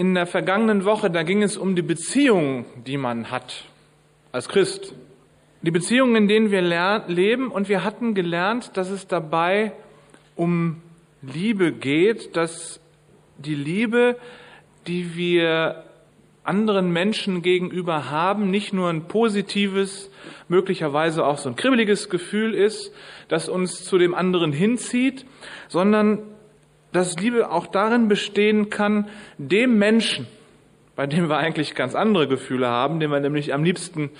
in 0.00 0.14
der 0.14 0.26
vergangenen 0.26 0.86
Woche, 0.86 1.10
da 1.10 1.22
ging 1.24 1.42
es 1.42 1.58
um 1.58 1.76
die 1.76 1.82
Beziehungen, 1.82 2.64
die 2.86 2.96
man 2.96 3.30
hat 3.30 3.66
als 4.32 4.48
Christ. 4.48 4.94
Die 5.60 5.70
Beziehungen, 5.70 6.16
in 6.16 6.26
denen 6.26 6.50
wir 6.50 6.62
leben 6.62 7.48
und 7.48 7.68
wir 7.68 7.84
hatten 7.84 8.14
gelernt, 8.14 8.78
dass 8.78 8.88
es 8.88 9.08
dabei 9.08 9.72
um 10.36 10.80
Liebe 11.20 11.72
geht, 11.72 12.34
dass 12.34 12.80
die 13.36 13.54
Liebe, 13.54 14.16
die 14.86 15.16
wir 15.16 15.84
anderen 16.44 16.90
Menschen 16.94 17.42
gegenüber 17.42 18.08
haben, 18.10 18.50
nicht 18.50 18.72
nur 18.72 18.88
ein 18.88 19.06
positives, 19.06 20.10
möglicherweise 20.48 21.26
auch 21.26 21.36
so 21.36 21.50
ein 21.50 21.56
kribbeliges 21.56 22.08
Gefühl 22.08 22.54
ist, 22.54 22.90
das 23.28 23.50
uns 23.50 23.84
zu 23.84 23.98
dem 23.98 24.14
anderen 24.14 24.52
hinzieht, 24.54 25.26
sondern 25.68 26.20
dass 26.92 27.18
Liebe 27.18 27.50
auch 27.50 27.66
darin 27.66 28.08
bestehen 28.08 28.70
kann, 28.70 29.08
dem 29.38 29.78
Menschen, 29.78 30.26
bei 30.96 31.06
dem 31.06 31.28
wir 31.28 31.36
eigentlich 31.36 31.74
ganz 31.74 31.94
andere 31.94 32.28
Gefühle 32.28 32.68
haben, 32.68 33.00
den 33.00 33.10
wir 33.10 33.20
nämlich 33.20 33.54
am 33.54 33.64
liebsten 33.64 34.10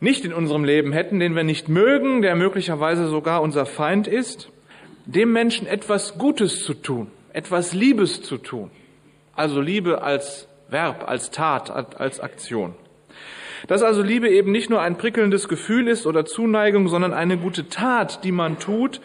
nicht 0.00 0.24
in 0.24 0.32
unserem 0.32 0.64
Leben 0.64 0.92
hätten, 0.92 1.20
den 1.20 1.36
wir 1.36 1.44
nicht 1.44 1.68
mögen, 1.68 2.22
der 2.22 2.34
möglicherweise 2.34 3.08
sogar 3.08 3.42
unser 3.42 3.66
Feind 3.66 4.06
ist, 4.06 4.50
dem 5.06 5.32
Menschen 5.32 5.66
etwas 5.66 6.18
Gutes 6.18 6.64
zu 6.64 6.74
tun, 6.74 7.08
etwas 7.32 7.74
Liebes 7.74 8.22
zu 8.22 8.38
tun. 8.38 8.70
Also 9.34 9.60
Liebe 9.60 10.02
als 10.02 10.48
Verb, 10.68 11.04
als 11.06 11.30
Tat, 11.30 11.70
als 11.70 12.20
Aktion. 12.20 12.74
Dass 13.68 13.82
also 13.82 14.02
Liebe 14.02 14.28
eben 14.30 14.52
nicht 14.52 14.70
nur 14.70 14.80
ein 14.80 14.96
prickelndes 14.96 15.48
Gefühl 15.48 15.88
ist 15.88 16.06
oder 16.06 16.24
Zuneigung, 16.24 16.88
sondern 16.88 17.12
eine 17.12 17.36
gute 17.36 17.68
Tat, 17.68 18.24
die 18.24 18.32
man 18.32 18.58
tut, 18.58 19.00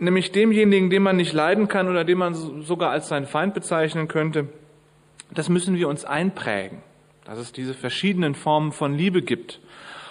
nämlich 0.00 0.32
demjenigen, 0.32 0.90
den 0.90 1.02
man 1.02 1.16
nicht 1.16 1.32
leiden 1.32 1.68
kann 1.68 1.88
oder 1.88 2.04
den 2.04 2.18
man 2.18 2.34
sogar 2.34 2.90
als 2.90 3.08
seinen 3.08 3.26
Feind 3.26 3.54
bezeichnen 3.54 4.08
könnte, 4.08 4.48
das 5.32 5.48
müssen 5.48 5.76
wir 5.76 5.88
uns 5.88 6.04
einprägen, 6.04 6.78
dass 7.24 7.38
es 7.38 7.52
diese 7.52 7.74
verschiedenen 7.74 8.34
Formen 8.34 8.72
von 8.72 8.94
Liebe 8.94 9.22
gibt 9.22 9.60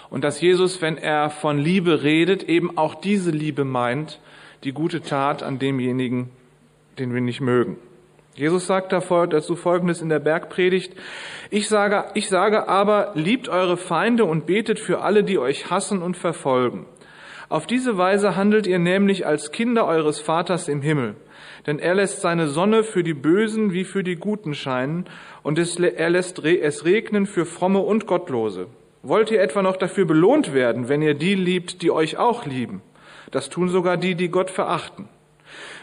und 0.09 0.23
dass 0.23 0.41
Jesus, 0.41 0.81
wenn 0.81 0.97
er 0.97 1.29
von 1.29 1.57
Liebe 1.57 2.03
redet, 2.03 2.43
eben 2.43 2.77
auch 2.77 2.95
diese 2.95 3.31
Liebe 3.31 3.65
meint, 3.65 4.19
die 4.63 4.71
gute 4.71 5.01
Tat 5.01 5.43
an 5.43 5.59
demjenigen, 5.59 6.29
den 6.97 7.13
wir 7.13 7.21
nicht 7.21 7.41
mögen. 7.41 7.77
Jesus 8.35 8.67
sagt 8.67 8.93
dazu 8.93 9.55
Folgendes 9.55 10.01
in 10.01 10.07
der 10.07 10.19
Bergpredigt. 10.19 10.93
Ich 11.49 11.67
sage, 11.67 12.05
ich 12.13 12.29
sage 12.29 12.69
aber, 12.69 13.11
liebt 13.15 13.49
eure 13.49 13.75
Feinde 13.75 14.23
und 14.23 14.45
betet 14.45 14.79
für 14.79 15.01
alle, 15.01 15.25
die 15.25 15.37
euch 15.37 15.69
hassen 15.69 16.01
und 16.01 16.15
verfolgen. 16.15 16.85
Auf 17.49 17.65
diese 17.65 17.97
Weise 17.97 18.35
handelt 18.35 18.67
ihr 18.67 18.77
nämlich 18.77 19.25
als 19.25 19.51
Kinder 19.51 19.87
eures 19.87 20.19
Vaters 20.19 20.67
im 20.67 20.83
Himmel. 20.83 21.15
Denn 21.65 21.79
er 21.79 21.95
lässt 21.95 22.21
seine 22.21 22.47
Sonne 22.47 22.83
für 22.83 23.03
die 23.03 23.15
Bösen 23.15 23.73
wie 23.73 23.85
für 23.85 24.03
die 24.03 24.17
Guten 24.17 24.53
scheinen 24.53 25.05
und 25.41 25.57
er 25.57 26.09
lässt 26.11 26.39
es 26.45 26.85
regnen 26.85 27.25
für 27.25 27.47
Fromme 27.47 27.79
und 27.79 28.05
Gottlose. 28.05 28.67
Wollt 29.01 29.31
ihr 29.31 29.41
etwa 29.41 29.63
noch 29.63 29.77
dafür 29.77 30.05
belohnt 30.05 30.53
werden, 30.53 30.89
wenn 30.89 31.01
ihr 31.01 31.15
die 31.15 31.33
liebt, 31.33 31.81
die 31.81 31.89
euch 31.89 32.17
auch 32.17 32.45
lieben? 32.45 32.83
Das 33.31 33.49
tun 33.49 33.69
sogar 33.69 33.97
die, 33.97 34.13
die 34.13 34.29
Gott 34.29 34.51
verachten. 34.51 35.09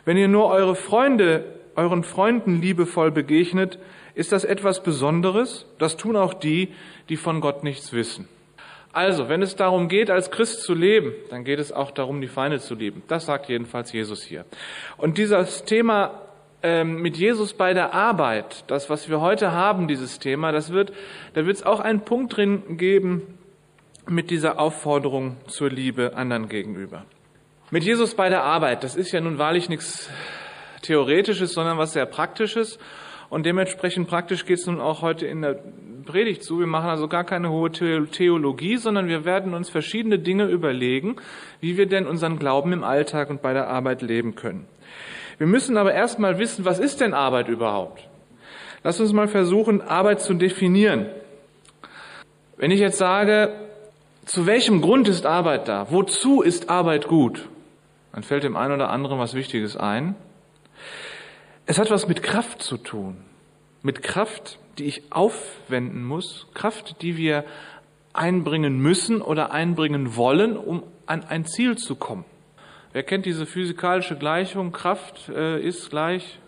Wenn 0.04 0.16
ihr 0.16 0.28
nur 0.28 0.46
eure 0.46 0.76
Freunde 0.76 1.44
euren 1.74 2.04
Freunden 2.04 2.60
liebevoll 2.60 3.10
begegnet, 3.10 3.78
ist 4.14 4.32
das 4.32 4.44
etwas 4.44 4.82
Besonderes? 4.82 5.66
Das 5.78 5.96
tun 5.96 6.16
auch 6.16 6.32
die, 6.32 6.72
die 7.08 7.16
von 7.16 7.40
Gott 7.40 7.64
nichts 7.64 7.92
wissen. 7.92 8.28
Also, 8.96 9.28
wenn 9.28 9.42
es 9.42 9.54
darum 9.56 9.88
geht, 9.88 10.10
als 10.10 10.30
Christ 10.30 10.62
zu 10.62 10.72
leben, 10.72 11.12
dann 11.28 11.44
geht 11.44 11.58
es 11.58 11.70
auch 11.70 11.90
darum, 11.90 12.22
die 12.22 12.28
Feinde 12.28 12.60
zu 12.60 12.74
lieben. 12.74 13.02
Das 13.08 13.26
sagt 13.26 13.50
jedenfalls 13.50 13.92
Jesus 13.92 14.22
hier. 14.22 14.46
Und 14.96 15.18
dieses 15.18 15.66
Thema 15.66 16.22
ähm, 16.62 17.02
mit 17.02 17.18
Jesus 17.18 17.52
bei 17.52 17.74
der 17.74 17.92
Arbeit, 17.92 18.64
das, 18.68 18.88
was 18.88 19.10
wir 19.10 19.20
heute 19.20 19.52
haben, 19.52 19.86
dieses 19.86 20.18
Thema, 20.18 20.50
das 20.50 20.72
wird, 20.72 20.94
da 21.34 21.44
wird 21.44 21.58
es 21.58 21.62
auch 21.62 21.80
einen 21.80 22.06
Punkt 22.06 22.38
drin 22.38 22.78
geben 22.78 23.38
mit 24.08 24.30
dieser 24.30 24.58
Aufforderung 24.58 25.36
zur 25.46 25.68
Liebe 25.68 26.16
anderen 26.16 26.48
gegenüber. 26.48 27.04
Mit 27.70 27.84
Jesus 27.84 28.14
bei 28.14 28.30
der 28.30 28.44
Arbeit, 28.44 28.82
das 28.82 28.96
ist 28.96 29.12
ja 29.12 29.20
nun 29.20 29.36
wahrlich 29.36 29.68
nichts 29.68 30.08
Theoretisches, 30.80 31.52
sondern 31.52 31.76
was 31.76 31.92
sehr 31.92 32.06
Praktisches. 32.06 32.78
Und 33.28 33.44
dementsprechend 33.44 34.08
praktisch 34.08 34.46
geht 34.46 34.58
es 34.58 34.66
nun 34.66 34.80
auch 34.80 35.02
heute 35.02 35.26
in 35.26 35.42
der 35.42 35.58
Predigt 36.06 36.42
zu. 36.42 36.58
Wir 36.58 36.66
machen 36.66 36.88
also 36.88 37.08
gar 37.08 37.24
keine 37.24 37.50
hohe 37.50 37.70
Theologie, 37.70 38.78
sondern 38.78 39.08
wir 39.08 39.26
werden 39.26 39.52
uns 39.52 39.68
verschiedene 39.68 40.18
Dinge 40.18 40.46
überlegen, 40.46 41.16
wie 41.60 41.76
wir 41.76 41.86
denn 41.86 42.06
unseren 42.06 42.38
Glauben 42.38 42.72
im 42.72 42.82
Alltag 42.82 43.28
und 43.28 43.42
bei 43.42 43.52
der 43.52 43.68
Arbeit 43.68 44.00
leben 44.00 44.34
können. 44.34 44.66
Wir 45.36 45.46
müssen 45.46 45.76
aber 45.76 45.92
erstmal 45.92 46.38
wissen, 46.38 46.64
was 46.64 46.78
ist 46.78 47.02
denn 47.02 47.12
Arbeit 47.12 47.48
überhaupt? 47.48 48.08
Lass 48.82 49.00
uns 49.00 49.12
mal 49.12 49.28
versuchen, 49.28 49.82
Arbeit 49.82 50.22
zu 50.22 50.32
definieren. 50.32 51.06
Wenn 52.56 52.70
ich 52.70 52.80
jetzt 52.80 52.98
sage, 52.98 53.52
zu 54.24 54.46
welchem 54.46 54.80
Grund 54.80 55.08
ist 55.08 55.26
Arbeit 55.26 55.68
da? 55.68 55.88
Wozu 55.90 56.40
ist 56.40 56.70
Arbeit 56.70 57.06
gut? 57.06 57.48
Dann 58.12 58.22
fällt 58.22 58.44
dem 58.44 58.56
einen 58.56 58.72
oder 58.72 58.88
anderen 58.88 59.18
was 59.18 59.34
Wichtiges 59.34 59.76
ein. 59.76 60.14
Es 61.66 61.78
hat 61.78 61.90
was 61.90 62.08
mit 62.08 62.22
Kraft 62.22 62.62
zu 62.62 62.78
tun. 62.78 63.18
Mit 63.86 64.02
Kraft, 64.02 64.58
die 64.78 64.86
ich 64.86 65.02
aufwenden 65.10 66.02
muss. 66.02 66.48
Kraft, 66.54 67.02
die 67.02 67.16
wir 67.16 67.44
einbringen 68.12 68.80
müssen 68.80 69.22
oder 69.22 69.52
einbringen 69.52 70.16
wollen, 70.16 70.56
um 70.56 70.82
an 71.06 71.22
ein 71.22 71.44
Ziel 71.44 71.78
zu 71.78 71.94
kommen. 71.94 72.24
Wer 72.92 73.04
kennt 73.04 73.26
diese 73.26 73.46
physikalische 73.46 74.16
Gleichung? 74.16 74.72
Kraft 74.72 75.28
äh, 75.28 75.60
ist 75.60 75.88
gleich 75.88 76.40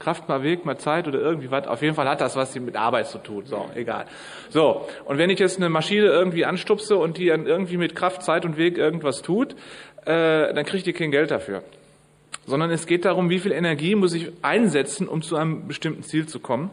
Kraft 0.00 0.28
mal 0.28 0.42
Weg 0.42 0.64
mal 0.64 0.78
Zeit 0.78 1.06
oder 1.06 1.20
irgendwie 1.20 1.52
was. 1.52 1.68
Auf 1.68 1.80
jeden 1.80 1.94
Fall 1.94 2.08
hat 2.08 2.20
das 2.20 2.34
was 2.34 2.56
mit 2.56 2.74
Arbeit 2.74 3.06
zu 3.06 3.18
tun. 3.18 3.46
So, 3.46 3.70
egal. 3.76 4.06
So, 4.48 4.88
und 5.04 5.16
wenn 5.16 5.30
ich 5.30 5.38
jetzt 5.38 5.58
eine 5.58 5.68
Maschine 5.68 6.06
irgendwie 6.06 6.44
anstupse 6.44 6.96
und 6.96 7.18
die 7.18 7.26
dann 7.26 7.46
irgendwie 7.46 7.76
mit 7.76 7.94
Kraft, 7.94 8.24
Zeit 8.24 8.44
und 8.44 8.56
Weg 8.56 8.78
irgendwas 8.78 9.22
tut, 9.22 9.52
äh, 10.06 10.52
dann 10.52 10.64
kriegt 10.64 10.86
die 10.86 10.92
kein 10.92 11.12
Geld 11.12 11.30
dafür 11.30 11.62
sondern 12.50 12.70
es 12.70 12.86
geht 12.86 13.06
darum, 13.06 13.30
wie 13.30 13.38
viel 13.38 13.52
Energie 13.52 13.94
muss 13.94 14.12
ich 14.12 14.30
einsetzen, 14.42 15.08
um 15.08 15.22
zu 15.22 15.36
einem 15.36 15.66
bestimmten 15.66 16.02
Ziel 16.02 16.26
zu 16.26 16.40
kommen. 16.40 16.70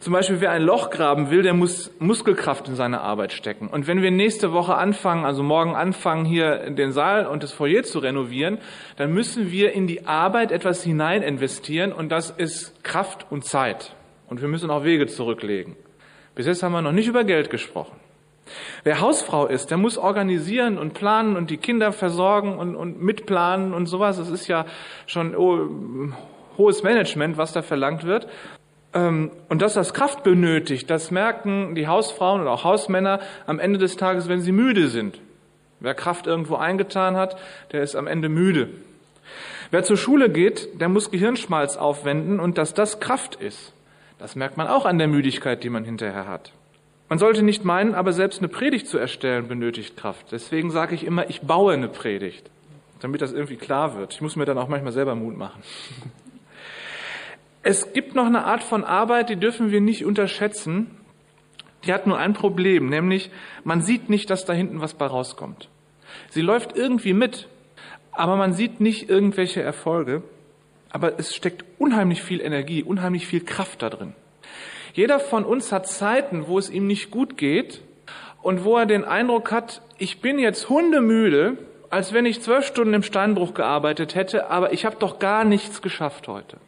Zum 0.00 0.12
Beispiel, 0.12 0.42
wer 0.42 0.50
ein 0.50 0.62
Loch 0.62 0.90
graben 0.90 1.30
will, 1.30 1.42
der 1.42 1.54
muss 1.54 1.90
Muskelkraft 1.98 2.68
in 2.68 2.74
seine 2.74 3.00
Arbeit 3.00 3.32
stecken. 3.32 3.68
Und 3.68 3.86
wenn 3.86 4.02
wir 4.02 4.10
nächste 4.10 4.52
Woche 4.52 4.74
anfangen, 4.74 5.24
also 5.24 5.42
morgen 5.42 5.74
anfangen, 5.74 6.26
hier 6.26 6.70
den 6.70 6.92
Saal 6.92 7.26
und 7.26 7.42
das 7.42 7.52
Foyer 7.52 7.84
zu 7.84 8.00
renovieren, 8.00 8.58
dann 8.96 9.14
müssen 9.14 9.50
wir 9.50 9.72
in 9.72 9.86
die 9.86 10.06
Arbeit 10.06 10.52
etwas 10.52 10.82
hinein 10.82 11.22
investieren 11.22 11.90
und 11.90 12.10
das 12.10 12.30
ist 12.30 12.84
Kraft 12.84 13.26
und 13.30 13.46
Zeit. 13.46 13.96
Und 14.28 14.42
wir 14.42 14.48
müssen 14.48 14.70
auch 14.70 14.84
Wege 14.84 15.06
zurücklegen. 15.06 15.74
Bis 16.34 16.46
jetzt 16.46 16.62
haben 16.62 16.72
wir 16.72 16.82
noch 16.82 16.92
nicht 16.92 17.08
über 17.08 17.24
Geld 17.24 17.48
gesprochen. 17.48 17.96
Wer 18.82 19.00
Hausfrau 19.00 19.46
ist, 19.46 19.70
der 19.70 19.78
muss 19.78 19.98
organisieren 19.98 20.78
und 20.78 20.94
planen 20.94 21.36
und 21.36 21.50
die 21.50 21.56
Kinder 21.56 21.92
versorgen 21.92 22.58
und, 22.58 22.76
und 22.76 23.02
mitplanen 23.02 23.72
und 23.72 23.86
sowas. 23.86 24.18
Das 24.18 24.28
ist 24.28 24.46
ja 24.46 24.66
schon 25.06 25.34
oh, 25.34 25.68
hohes 26.58 26.82
Management, 26.82 27.36
was 27.36 27.52
da 27.52 27.62
verlangt 27.62 28.04
wird. 28.04 28.28
Ähm, 28.92 29.30
und 29.48 29.62
dass 29.62 29.74
das 29.74 29.94
Kraft 29.94 30.22
benötigt, 30.22 30.88
das 30.90 31.10
merken 31.10 31.74
die 31.74 31.88
Hausfrauen 31.88 32.40
und 32.40 32.48
auch 32.48 32.64
Hausmänner 32.64 33.20
am 33.46 33.58
Ende 33.58 33.78
des 33.78 33.96
Tages, 33.96 34.28
wenn 34.28 34.40
sie 34.40 34.52
müde 34.52 34.88
sind. 34.88 35.18
Wer 35.80 35.94
Kraft 35.94 36.26
irgendwo 36.26 36.56
eingetan 36.56 37.16
hat, 37.16 37.36
der 37.72 37.82
ist 37.82 37.96
am 37.96 38.06
Ende 38.06 38.28
müde. 38.28 38.70
Wer 39.70 39.82
zur 39.82 39.96
Schule 39.96 40.30
geht, 40.30 40.80
der 40.80 40.88
muss 40.88 41.10
Gehirnschmalz 41.10 41.76
aufwenden 41.76 42.40
und 42.40 42.58
dass 42.58 42.74
das 42.74 43.00
Kraft 43.00 43.34
ist, 43.34 43.72
das 44.18 44.36
merkt 44.36 44.56
man 44.56 44.68
auch 44.68 44.86
an 44.86 44.98
der 44.98 45.08
Müdigkeit, 45.08 45.64
die 45.64 45.70
man 45.70 45.84
hinterher 45.84 46.28
hat. 46.28 46.52
Man 47.14 47.20
sollte 47.20 47.44
nicht 47.44 47.64
meinen, 47.64 47.94
aber 47.94 48.12
selbst 48.12 48.40
eine 48.40 48.48
Predigt 48.48 48.88
zu 48.88 48.98
erstellen 48.98 49.46
benötigt 49.46 49.96
Kraft. 49.96 50.32
Deswegen 50.32 50.72
sage 50.72 50.96
ich 50.96 51.04
immer, 51.04 51.30
ich 51.30 51.42
baue 51.42 51.72
eine 51.72 51.86
Predigt, 51.86 52.50
damit 52.98 53.22
das 53.22 53.32
irgendwie 53.32 53.54
klar 53.54 53.96
wird. 53.96 54.14
Ich 54.14 54.20
muss 54.20 54.34
mir 54.34 54.46
dann 54.46 54.58
auch 54.58 54.66
manchmal 54.66 54.90
selber 54.90 55.14
Mut 55.14 55.36
machen. 55.36 55.62
Es 57.62 57.92
gibt 57.92 58.16
noch 58.16 58.26
eine 58.26 58.44
Art 58.44 58.64
von 58.64 58.82
Arbeit, 58.82 59.28
die 59.28 59.36
dürfen 59.36 59.70
wir 59.70 59.80
nicht 59.80 60.04
unterschätzen. 60.04 60.90
Die 61.84 61.92
hat 61.92 62.08
nur 62.08 62.18
ein 62.18 62.32
Problem, 62.32 62.88
nämlich 62.88 63.30
man 63.62 63.80
sieht 63.80 64.10
nicht, 64.10 64.28
dass 64.28 64.44
da 64.44 64.52
hinten 64.52 64.80
was 64.80 64.94
bei 64.94 65.06
rauskommt. 65.06 65.68
Sie 66.30 66.42
läuft 66.42 66.76
irgendwie 66.76 67.12
mit, 67.12 67.48
aber 68.10 68.34
man 68.34 68.54
sieht 68.54 68.80
nicht 68.80 69.08
irgendwelche 69.08 69.62
Erfolge. 69.62 70.24
Aber 70.90 71.16
es 71.20 71.32
steckt 71.32 71.64
unheimlich 71.78 72.24
viel 72.24 72.40
Energie, 72.40 72.82
unheimlich 72.82 73.28
viel 73.28 73.44
Kraft 73.44 73.82
da 73.82 73.90
drin. 73.90 74.14
Jeder 74.94 75.18
von 75.18 75.44
uns 75.44 75.72
hat 75.72 75.88
Zeiten, 75.88 76.46
wo 76.46 76.56
es 76.56 76.70
ihm 76.70 76.86
nicht 76.86 77.10
gut 77.10 77.36
geht 77.36 77.82
und 78.42 78.64
wo 78.64 78.78
er 78.78 78.86
den 78.86 79.04
Eindruck 79.04 79.50
hat, 79.50 79.82
ich 79.98 80.20
bin 80.20 80.38
jetzt 80.38 80.68
hundemüde, 80.68 81.58
als 81.90 82.12
wenn 82.12 82.26
ich 82.26 82.42
zwölf 82.42 82.64
Stunden 82.64 82.94
im 82.94 83.02
Steinbruch 83.02 83.54
gearbeitet 83.54 84.14
hätte, 84.14 84.50
aber 84.50 84.72
ich 84.72 84.84
habe 84.86 84.96
doch 85.00 85.18
gar 85.18 85.42
nichts 85.42 85.82
geschafft 85.82 86.28
heute. 86.28 86.58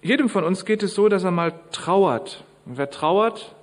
Jedem 0.00 0.30
von 0.30 0.44
uns 0.44 0.64
geht 0.64 0.82
es 0.82 0.94
so, 0.94 1.10
dass 1.10 1.24
er 1.24 1.30
mal 1.30 1.52
trauert. 1.72 2.44
Und 2.64 2.78
wer 2.78 2.88
trauert, 2.88 3.54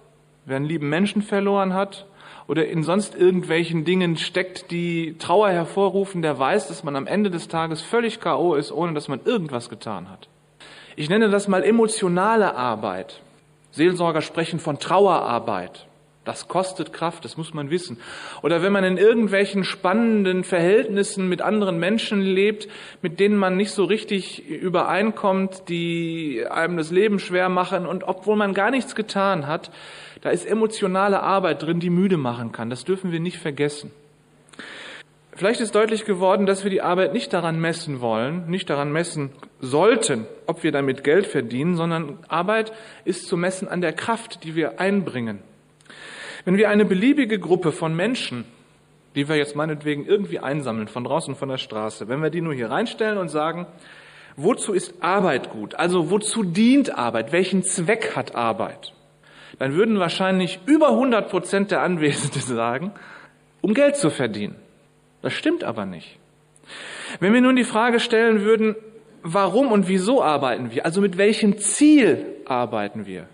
wer 0.45 0.57
einen 0.57 0.65
lieben 0.65 0.89
Menschen 0.89 1.24
verloren 1.24 1.74
hat 1.74 2.06
oder 2.47 2.67
in 2.67 2.83
sonst 2.83 3.15
irgendwelchen 3.15 3.85
Dingen 3.85 4.17
steckt, 4.17 4.69
die 4.69 5.15
Trauer 5.17 5.50
hervorrufen, 5.50 6.21
der 6.21 6.38
weiß, 6.38 6.67
dass 6.67 6.83
man 6.83 6.95
am 6.95 7.07
Ende 7.07 7.31
des 7.31 7.47
Tages 7.47 7.81
völlig 7.81 8.19
KO 8.21 8.53
ist, 8.53 8.71
ohne 8.71 8.94
dass 8.94 9.07
man 9.07 9.21
irgendwas 9.25 9.67
getan 9.67 10.12
hat. 10.12 10.29
Ich 10.95 11.09
nenne 11.09 11.29
das 11.29 11.47
mal 11.47 11.63
emotionale 11.63 12.56
Arbeit. 12.56 13.21
Seelsorger 13.71 14.21
sprechen 14.21 14.59
von 14.59 14.79
Trauerarbeit. 14.79 15.88
Das 16.23 16.47
kostet 16.47 16.94
Kraft, 16.94 17.25
das 17.25 17.35
muss 17.35 17.56
man 17.56 17.71
wissen. 17.71 17.97
Oder 18.44 18.62
wenn 18.62 18.71
man 18.71 18.83
in 18.83 18.97
irgendwelchen 18.97 19.63
spannenden 19.63 20.44
Verhältnissen 20.44 21.27
mit 21.27 21.41
anderen 21.41 21.79
Menschen 21.79 22.21
lebt, 22.21 22.68
mit 23.01 23.19
denen 23.19 23.38
man 23.38 23.57
nicht 23.57 23.71
so 23.71 23.85
richtig 23.85 24.47
übereinkommt, 24.47 25.68
die 25.68 26.45
einem 26.47 26.77
das 26.77 26.91
Leben 26.91 27.18
schwer 27.18 27.50
machen 27.50 27.88
und 27.88 28.03
obwohl 28.03 28.35
man 28.35 28.53
gar 28.53 28.69
nichts 28.69 28.94
getan 28.94 29.47
hat, 29.47 29.71
da 30.21 30.29
ist 30.29 30.45
emotionale 30.45 31.24
Arbeit 31.24 31.63
drin, 31.63 31.79
die 31.79 31.89
müde 31.89 32.17
machen 32.17 32.51
kann. 32.51 32.69
Das 32.69 32.85
dürfen 32.85 33.12
wir 33.12 33.19
nicht 33.19 33.39
vergessen. 33.39 33.91
Vielleicht 35.33 35.62
ist 35.62 35.75
deutlich 35.75 36.06
geworden, 36.06 36.45
dass 36.45 36.63
wir 36.63 36.69
die 36.69 36.81
Arbeit 36.81 37.13
nicht 37.13 37.31
daran 37.31 37.60
messen 37.60 38.01
wollen, 38.01 38.50
nicht 38.50 38.69
daran 38.69 38.92
messen 38.92 39.31
sollten, 39.62 40.28
ob 40.45 40.63
wir 40.63 40.72
damit 40.72 41.04
Geld 41.04 41.25
verdienen, 41.25 41.75
sondern 41.75 42.19
Arbeit 42.28 42.74
ist 43.06 43.28
zu 43.28 43.38
messen 43.38 43.68
an 43.68 43.81
der 43.81 43.94
Kraft, 43.94 44.44
die 44.44 44.56
wir 44.56 44.80
einbringen. 44.80 45.39
Wenn 46.44 46.57
wir 46.57 46.69
eine 46.69 46.86
beliebige 46.86 47.39
Gruppe 47.39 47.72
von 47.72 47.95
Menschen, 47.95 48.45
die 49.16 49.30
wir 49.30 49.36
jetzt 49.36 49.56
meinetwegen 49.56 50.06
irgendwie 50.06 50.39
einsammeln, 50.39 50.88
von 50.88 51.04
draußen 51.04 51.36
von 51.36 51.50
der 51.50 51.57
Straße, 51.57 52.10
wenn 52.10 52.22
wir 52.22 52.30
die 52.30 52.42
nur 52.42 52.54
hier 52.54 52.69
reinstellen 52.69 53.18
und 53.18 53.30
sagen, 53.30 53.68
wozu 54.36 54.74
ist 54.74 55.01
Arbeit 55.01 55.50
gut? 55.50 55.75
Also 55.75 56.10
wozu 56.10 56.44
dient 56.44 56.98
Arbeit? 56.98 57.31
Welchen 57.31 57.63
Zweck 57.63 58.16
hat 58.16 58.36
Arbeit? 58.36 58.94
Dann 59.60 59.75
würden 59.75 60.00
wahrscheinlich 60.00 60.60
über 60.66 60.89
100 60.89 61.30
Prozent 61.30 61.72
der 61.72 61.81
Anwesenden 61.81 62.42
sagen, 62.56 62.92
um 63.62 63.74
Geld 63.74 63.95
zu 63.95 64.10
verdienen. 64.10 64.56
Das 65.21 65.33
stimmt 65.33 65.63
aber 65.63 65.85
nicht. 65.85 66.18
Wenn 67.19 67.33
wir 67.33 67.41
nun 67.41 67.56
die 67.56 67.63
Frage 67.63 68.00
stellen 68.00 68.41
würden, 68.41 68.75
warum 69.23 69.71
und 69.71 69.88
wieso 69.88 70.23
arbeiten 70.23 70.71
wir? 70.71 70.85
Also 70.85 71.01
mit 71.01 71.18
welchem 71.18 71.57
Ziel 71.57 72.25
arbeiten 72.45 73.06
wir? 73.06 73.27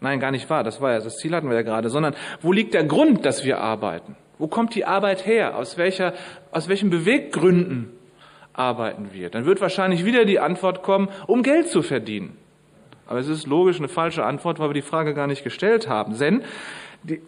Nein, 0.00 0.20
gar 0.20 0.30
nicht 0.30 0.48
wahr. 0.50 0.62
Das 0.62 0.80
war 0.80 0.92
ja, 0.92 1.00
das 1.00 1.16
Ziel 1.16 1.34
hatten 1.34 1.48
wir 1.48 1.56
ja 1.56 1.62
gerade, 1.62 1.88
sondern 1.88 2.14
wo 2.42 2.52
liegt 2.52 2.74
der 2.74 2.84
Grund, 2.84 3.24
dass 3.24 3.44
wir 3.44 3.58
arbeiten? 3.58 4.16
Wo 4.38 4.46
kommt 4.46 4.74
die 4.74 4.84
Arbeit 4.84 5.26
her? 5.26 5.56
Aus 5.56 5.78
welcher, 5.78 6.12
aus 6.52 6.68
welchen 6.68 6.90
Beweggründen 6.90 7.90
arbeiten 8.52 9.08
wir? 9.12 9.30
Dann 9.30 9.46
wird 9.46 9.60
wahrscheinlich 9.60 10.04
wieder 10.04 10.24
die 10.26 10.38
Antwort 10.38 10.82
kommen, 10.82 11.08
um 11.26 11.42
Geld 11.42 11.68
zu 11.68 11.82
verdienen. 11.82 12.36
Aber 13.06 13.18
es 13.18 13.28
ist 13.28 13.46
logisch 13.46 13.78
eine 13.78 13.88
falsche 13.88 14.24
Antwort, 14.24 14.58
weil 14.58 14.68
wir 14.68 14.74
die 14.74 14.82
Frage 14.82 15.14
gar 15.14 15.26
nicht 15.26 15.44
gestellt 15.44 15.88
haben. 15.88 16.18
Denn 16.18 16.42
die, 17.02 17.22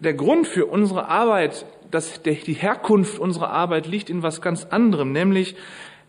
der 0.00 0.14
Grund 0.14 0.46
für 0.46 0.66
unsere 0.66 1.08
Arbeit, 1.08 1.66
dass 1.90 2.22
die 2.22 2.54
Herkunft 2.54 3.18
unserer 3.18 3.50
Arbeit 3.50 3.86
liegt 3.86 4.10
in 4.10 4.22
was 4.22 4.40
ganz 4.40 4.64
anderem, 4.66 5.12
nämlich 5.12 5.56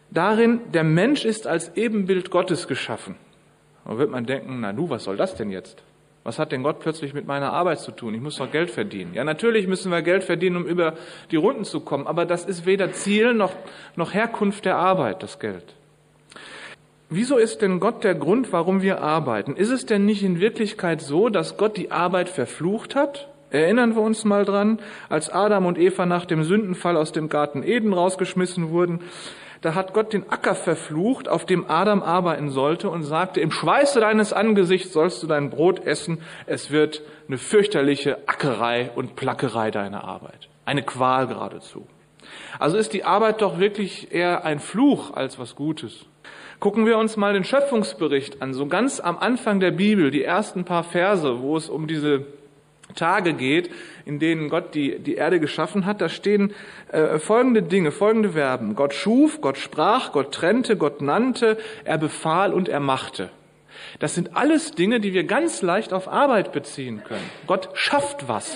darin, 0.09 0.61
der 0.73 0.83
Mensch 0.83 1.25
ist 1.25 1.47
als 1.47 1.75
Ebenbild 1.75 2.31
Gottes 2.31 2.67
geschaffen. 2.67 3.15
Da 3.85 3.97
wird 3.97 4.11
man 4.11 4.25
denken, 4.25 4.59
na 4.61 4.73
du, 4.73 4.89
was 4.89 5.03
soll 5.03 5.17
das 5.17 5.35
denn 5.35 5.51
jetzt? 5.51 5.83
Was 6.23 6.37
hat 6.37 6.51
denn 6.51 6.61
Gott 6.61 6.79
plötzlich 6.79 7.15
mit 7.15 7.25
meiner 7.25 7.51
Arbeit 7.51 7.79
zu 7.79 7.91
tun? 7.91 8.13
Ich 8.13 8.21
muss 8.21 8.35
doch 8.35 8.51
Geld 8.51 8.69
verdienen. 8.69 9.15
Ja, 9.15 9.23
natürlich 9.23 9.65
müssen 9.65 9.91
wir 9.91 10.03
Geld 10.03 10.23
verdienen, 10.23 10.57
um 10.57 10.65
über 10.67 10.93
die 11.31 11.35
Runden 11.35 11.65
zu 11.65 11.79
kommen, 11.79 12.05
aber 12.05 12.25
das 12.25 12.45
ist 12.45 12.67
weder 12.67 12.91
Ziel 12.91 13.33
noch, 13.33 13.53
noch 13.95 14.13
Herkunft 14.13 14.65
der 14.65 14.75
Arbeit, 14.75 15.23
das 15.23 15.39
Geld. 15.39 15.73
Wieso 17.09 17.37
ist 17.37 17.61
denn 17.61 17.79
Gott 17.79 18.03
der 18.03 18.15
Grund, 18.15 18.53
warum 18.53 18.83
wir 18.83 19.01
arbeiten? 19.01 19.55
Ist 19.55 19.71
es 19.71 19.85
denn 19.85 20.05
nicht 20.05 20.23
in 20.23 20.39
Wirklichkeit 20.39 21.01
so, 21.01 21.29
dass 21.29 21.57
Gott 21.57 21.75
die 21.75 21.91
Arbeit 21.91 22.29
verflucht 22.29 22.95
hat? 22.95 23.30
Erinnern 23.51 23.95
wir 23.95 24.01
uns 24.01 24.25
mal 24.25 24.45
dran, 24.45 24.79
als 25.09 25.29
Adam 25.29 25.65
und 25.65 25.77
Eva 25.77 26.05
nach 26.05 26.25
dem 26.25 26.43
Sündenfall 26.43 26.97
aus 26.97 27.11
dem 27.11 27.29
Garten 27.29 27.63
Eden 27.63 27.93
rausgeschmissen 27.93 28.69
wurden, 28.69 29.01
da 29.61 29.75
hat 29.75 29.93
Gott 29.93 30.13
den 30.13 30.27
Acker 30.29 30.55
verflucht, 30.55 31.29
auf 31.29 31.45
dem 31.45 31.69
Adam 31.69 32.01
arbeiten 32.01 32.49
sollte 32.49 32.89
und 32.89 33.03
sagte, 33.03 33.41
im 33.41 33.51
Schweiße 33.51 33.99
deines 33.99 34.33
Angesichts 34.33 34.91
sollst 34.91 35.21
du 35.21 35.27
dein 35.27 35.51
Brot 35.51 35.85
essen, 35.85 36.19
es 36.47 36.71
wird 36.71 37.03
eine 37.27 37.37
fürchterliche 37.37 38.27
Ackerei 38.27 38.89
und 38.95 39.15
Plackerei 39.15 39.69
deiner 39.69 40.03
Arbeit. 40.03 40.49
Eine 40.65 40.81
Qual 40.81 41.27
geradezu. 41.27 41.85
Also 42.57 42.77
ist 42.77 42.93
die 42.93 43.03
Arbeit 43.03 43.41
doch 43.41 43.59
wirklich 43.59 44.11
eher 44.11 44.45
ein 44.45 44.59
Fluch 44.59 45.13
als 45.13 45.37
was 45.37 45.55
Gutes. 45.55 46.05
Gucken 46.59 46.85
wir 46.85 46.97
uns 46.97 47.17
mal 47.17 47.33
den 47.33 47.43
Schöpfungsbericht 47.43 48.41
an, 48.41 48.53
so 48.53 48.65
ganz 48.65 48.99
am 48.99 49.17
Anfang 49.17 49.59
der 49.59 49.71
Bibel, 49.71 50.09
die 50.09 50.23
ersten 50.23 50.63
paar 50.63 50.83
Verse, 50.83 51.41
wo 51.41 51.57
es 51.57 51.69
um 51.69 51.87
diese 51.87 52.25
Tage 52.93 53.33
geht, 53.33 53.69
in 54.05 54.19
denen 54.19 54.49
Gott 54.49 54.73
die, 54.75 54.99
die 54.99 55.15
Erde 55.15 55.39
geschaffen 55.39 55.85
hat, 55.85 56.01
da 56.01 56.09
stehen 56.09 56.53
äh, 56.91 57.19
folgende 57.19 57.63
Dinge, 57.63 57.91
folgende 57.91 58.31
Verben. 58.31 58.75
Gott 58.75 58.93
schuf, 58.93 59.41
Gott 59.41 59.57
sprach, 59.57 60.11
Gott 60.11 60.33
trennte, 60.33 60.77
Gott 60.77 61.01
nannte, 61.01 61.57
er 61.83 61.97
befahl 61.97 62.53
und 62.53 62.69
er 62.69 62.79
machte. 62.79 63.29
Das 63.99 64.15
sind 64.15 64.35
alles 64.35 64.71
Dinge, 64.71 64.99
die 64.99 65.13
wir 65.13 65.25
ganz 65.25 65.61
leicht 65.61 65.93
auf 65.93 66.07
Arbeit 66.07 66.51
beziehen 66.51 67.03
können. 67.03 67.29
Gott 67.47 67.69
schafft 67.73 68.27
was. 68.27 68.55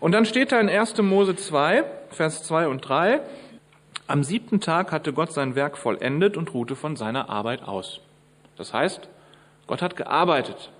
Und 0.00 0.12
dann 0.12 0.24
steht 0.24 0.52
da 0.52 0.60
in 0.60 0.68
1. 0.68 0.98
Mose 0.98 1.36
2, 1.36 1.84
Vers 2.10 2.44
2 2.44 2.68
und 2.68 2.80
3, 2.80 3.20
am 4.06 4.22
siebten 4.22 4.60
Tag 4.60 4.90
hatte 4.92 5.12
Gott 5.12 5.32
sein 5.32 5.54
Werk 5.54 5.76
vollendet 5.76 6.36
und 6.36 6.54
ruhte 6.54 6.76
von 6.76 6.96
seiner 6.96 7.28
Arbeit 7.28 7.62
aus. 7.62 8.00
Das 8.56 8.72
heißt, 8.72 9.08
Gott 9.66 9.82
hat 9.82 9.96
gearbeitet. 9.96 10.70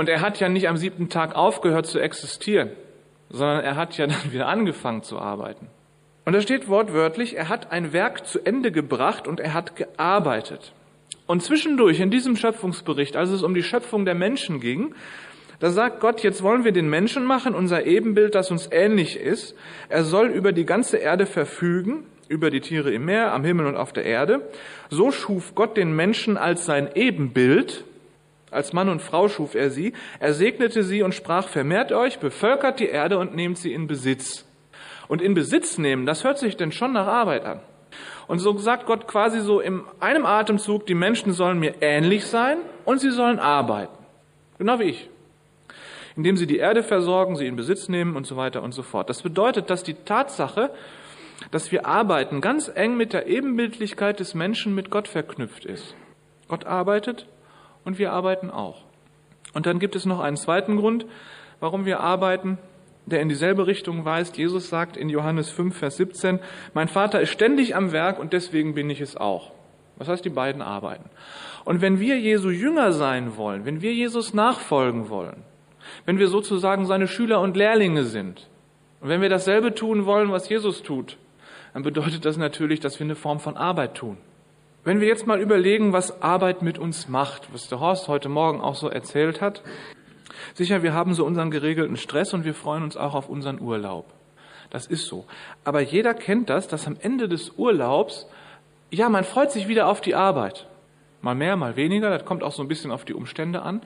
Und 0.00 0.08
er 0.08 0.22
hat 0.22 0.40
ja 0.40 0.48
nicht 0.48 0.66
am 0.66 0.78
siebten 0.78 1.10
Tag 1.10 1.34
aufgehört 1.36 1.84
zu 1.84 1.98
existieren, 1.98 2.70
sondern 3.28 3.60
er 3.60 3.76
hat 3.76 3.98
ja 3.98 4.06
dann 4.06 4.32
wieder 4.32 4.48
angefangen 4.48 5.02
zu 5.02 5.18
arbeiten. 5.18 5.66
Und 6.24 6.32
da 6.32 6.40
steht 6.40 6.68
wortwörtlich, 6.68 7.36
er 7.36 7.50
hat 7.50 7.70
ein 7.70 7.92
Werk 7.92 8.26
zu 8.26 8.40
Ende 8.42 8.72
gebracht 8.72 9.28
und 9.28 9.40
er 9.40 9.52
hat 9.52 9.76
gearbeitet. 9.76 10.72
Und 11.26 11.42
zwischendurch 11.42 12.00
in 12.00 12.10
diesem 12.10 12.34
Schöpfungsbericht, 12.36 13.14
als 13.14 13.28
es 13.28 13.42
um 13.42 13.52
die 13.52 13.62
Schöpfung 13.62 14.06
der 14.06 14.14
Menschen 14.14 14.58
ging, 14.58 14.94
da 15.58 15.68
sagt 15.68 16.00
Gott, 16.00 16.22
jetzt 16.22 16.42
wollen 16.42 16.64
wir 16.64 16.72
den 16.72 16.88
Menschen 16.88 17.26
machen, 17.26 17.54
unser 17.54 17.84
Ebenbild, 17.84 18.34
das 18.34 18.50
uns 18.50 18.70
ähnlich 18.72 19.18
ist. 19.18 19.54
Er 19.90 20.04
soll 20.04 20.28
über 20.28 20.52
die 20.52 20.64
ganze 20.64 20.96
Erde 20.96 21.26
verfügen, 21.26 22.06
über 22.26 22.48
die 22.48 22.62
Tiere 22.62 22.90
im 22.90 23.04
Meer, 23.04 23.34
am 23.34 23.44
Himmel 23.44 23.66
und 23.66 23.76
auf 23.76 23.92
der 23.92 24.06
Erde. 24.06 24.48
So 24.88 25.10
schuf 25.10 25.54
Gott 25.54 25.76
den 25.76 25.94
Menschen 25.94 26.38
als 26.38 26.64
sein 26.64 26.88
Ebenbild, 26.94 27.84
als 28.50 28.72
Mann 28.72 28.88
und 28.88 29.00
Frau 29.00 29.28
schuf 29.28 29.54
er 29.54 29.70
sie, 29.70 29.92
er 30.18 30.34
segnete 30.34 30.82
sie 30.82 31.02
und 31.02 31.14
sprach, 31.14 31.48
vermehrt 31.48 31.92
euch, 31.92 32.18
bevölkert 32.18 32.80
die 32.80 32.88
Erde 32.88 33.18
und 33.18 33.34
nehmt 33.34 33.58
sie 33.58 33.72
in 33.72 33.86
Besitz. 33.86 34.46
Und 35.08 35.22
in 35.22 35.34
Besitz 35.34 35.78
nehmen, 35.78 36.06
das 36.06 36.24
hört 36.24 36.38
sich 36.38 36.56
denn 36.56 36.72
schon 36.72 36.92
nach 36.92 37.06
Arbeit 37.06 37.44
an. 37.44 37.60
Und 38.26 38.38
so 38.38 38.56
sagt 38.58 38.86
Gott 38.86 39.08
quasi 39.08 39.40
so 39.40 39.60
in 39.60 39.82
einem 39.98 40.24
Atemzug, 40.24 40.86
die 40.86 40.94
Menschen 40.94 41.32
sollen 41.32 41.58
mir 41.58 41.74
ähnlich 41.80 42.26
sein 42.26 42.58
und 42.84 43.00
sie 43.00 43.10
sollen 43.10 43.40
arbeiten. 43.40 43.92
Genau 44.58 44.78
wie 44.78 44.84
ich. 44.84 45.08
Indem 46.16 46.36
sie 46.36 46.46
die 46.46 46.58
Erde 46.58 46.82
versorgen, 46.82 47.36
sie 47.36 47.46
in 47.46 47.56
Besitz 47.56 47.88
nehmen 47.88 48.14
und 48.14 48.26
so 48.26 48.36
weiter 48.36 48.62
und 48.62 48.72
so 48.72 48.82
fort. 48.82 49.08
Das 49.08 49.22
bedeutet, 49.22 49.70
dass 49.70 49.82
die 49.82 49.94
Tatsache, 49.94 50.70
dass 51.50 51.72
wir 51.72 51.86
arbeiten, 51.86 52.40
ganz 52.40 52.70
eng 52.72 52.96
mit 52.96 53.12
der 53.12 53.26
Ebenbildlichkeit 53.26 54.20
des 54.20 54.34
Menschen 54.34 54.74
mit 54.74 54.90
Gott 54.90 55.08
verknüpft 55.08 55.64
ist. 55.64 55.96
Gott 56.46 56.66
arbeitet 56.66 57.26
und 57.84 57.98
wir 57.98 58.12
arbeiten 58.12 58.50
auch. 58.50 58.84
Und 59.52 59.66
dann 59.66 59.78
gibt 59.78 59.96
es 59.96 60.06
noch 60.06 60.20
einen 60.20 60.36
zweiten 60.36 60.76
Grund, 60.76 61.06
warum 61.58 61.84
wir 61.84 62.00
arbeiten, 62.00 62.58
der 63.06 63.20
in 63.20 63.28
dieselbe 63.28 63.66
Richtung 63.66 64.04
weist. 64.04 64.36
Jesus 64.36 64.68
sagt 64.68 64.96
in 64.96 65.08
Johannes 65.08 65.50
5, 65.50 65.76
Vers 65.76 65.96
17, 65.96 66.38
mein 66.74 66.88
Vater 66.88 67.20
ist 67.20 67.30
ständig 67.30 67.74
am 67.74 67.92
Werk 67.92 68.18
und 68.18 68.32
deswegen 68.32 68.74
bin 68.74 68.88
ich 68.90 69.00
es 69.00 69.16
auch. 69.16 69.52
Das 69.98 70.08
heißt, 70.08 70.24
die 70.24 70.30
beiden 70.30 70.62
arbeiten. 70.62 71.10
Und 71.64 71.82
wenn 71.82 72.00
wir 72.00 72.18
Jesu 72.18 72.48
Jünger 72.50 72.92
sein 72.92 73.36
wollen, 73.36 73.66
wenn 73.66 73.82
wir 73.82 73.92
Jesus 73.92 74.32
nachfolgen 74.32 75.10
wollen, 75.10 75.42
wenn 76.06 76.18
wir 76.18 76.28
sozusagen 76.28 76.86
seine 76.86 77.08
Schüler 77.08 77.40
und 77.40 77.56
Lehrlinge 77.56 78.04
sind, 78.04 78.48
und 79.00 79.08
wenn 79.08 79.22
wir 79.22 79.28
dasselbe 79.28 79.74
tun 79.74 80.06
wollen, 80.06 80.30
was 80.30 80.48
Jesus 80.48 80.82
tut, 80.82 81.16
dann 81.72 81.82
bedeutet 81.82 82.24
das 82.24 82.36
natürlich, 82.36 82.80
dass 82.80 82.98
wir 82.98 83.04
eine 83.04 83.14
Form 83.14 83.40
von 83.40 83.56
Arbeit 83.56 83.94
tun. 83.94 84.18
Wenn 84.82 85.00
wir 85.00 85.08
jetzt 85.08 85.26
mal 85.26 85.40
überlegen, 85.40 85.92
was 85.92 86.22
Arbeit 86.22 86.62
mit 86.62 86.78
uns 86.78 87.06
macht, 87.06 87.52
was 87.52 87.68
der 87.68 87.80
Horst 87.80 88.08
heute 88.08 88.30
Morgen 88.30 88.62
auch 88.62 88.76
so 88.76 88.88
erzählt 88.88 89.42
hat, 89.42 89.62
sicher, 90.54 90.82
wir 90.82 90.94
haben 90.94 91.12
so 91.12 91.26
unseren 91.26 91.50
geregelten 91.50 91.98
Stress 91.98 92.32
und 92.32 92.46
wir 92.46 92.54
freuen 92.54 92.82
uns 92.82 92.96
auch 92.96 93.14
auf 93.14 93.28
unseren 93.28 93.60
Urlaub. 93.60 94.06
Das 94.70 94.86
ist 94.86 95.06
so. 95.06 95.26
Aber 95.64 95.82
jeder 95.82 96.14
kennt 96.14 96.48
das, 96.48 96.66
dass 96.66 96.86
am 96.86 96.96
Ende 96.98 97.28
des 97.28 97.50
Urlaubs, 97.58 98.26
ja, 98.90 99.10
man 99.10 99.24
freut 99.24 99.52
sich 99.52 99.68
wieder 99.68 99.86
auf 99.86 100.00
die 100.00 100.14
Arbeit. 100.14 100.66
Mal 101.20 101.34
mehr, 101.34 101.56
mal 101.56 101.76
weniger, 101.76 102.08
das 102.08 102.24
kommt 102.24 102.42
auch 102.42 102.52
so 102.52 102.62
ein 102.62 102.68
bisschen 102.68 102.90
auf 102.90 103.04
die 103.04 103.12
Umstände 103.12 103.60
an. 103.60 103.82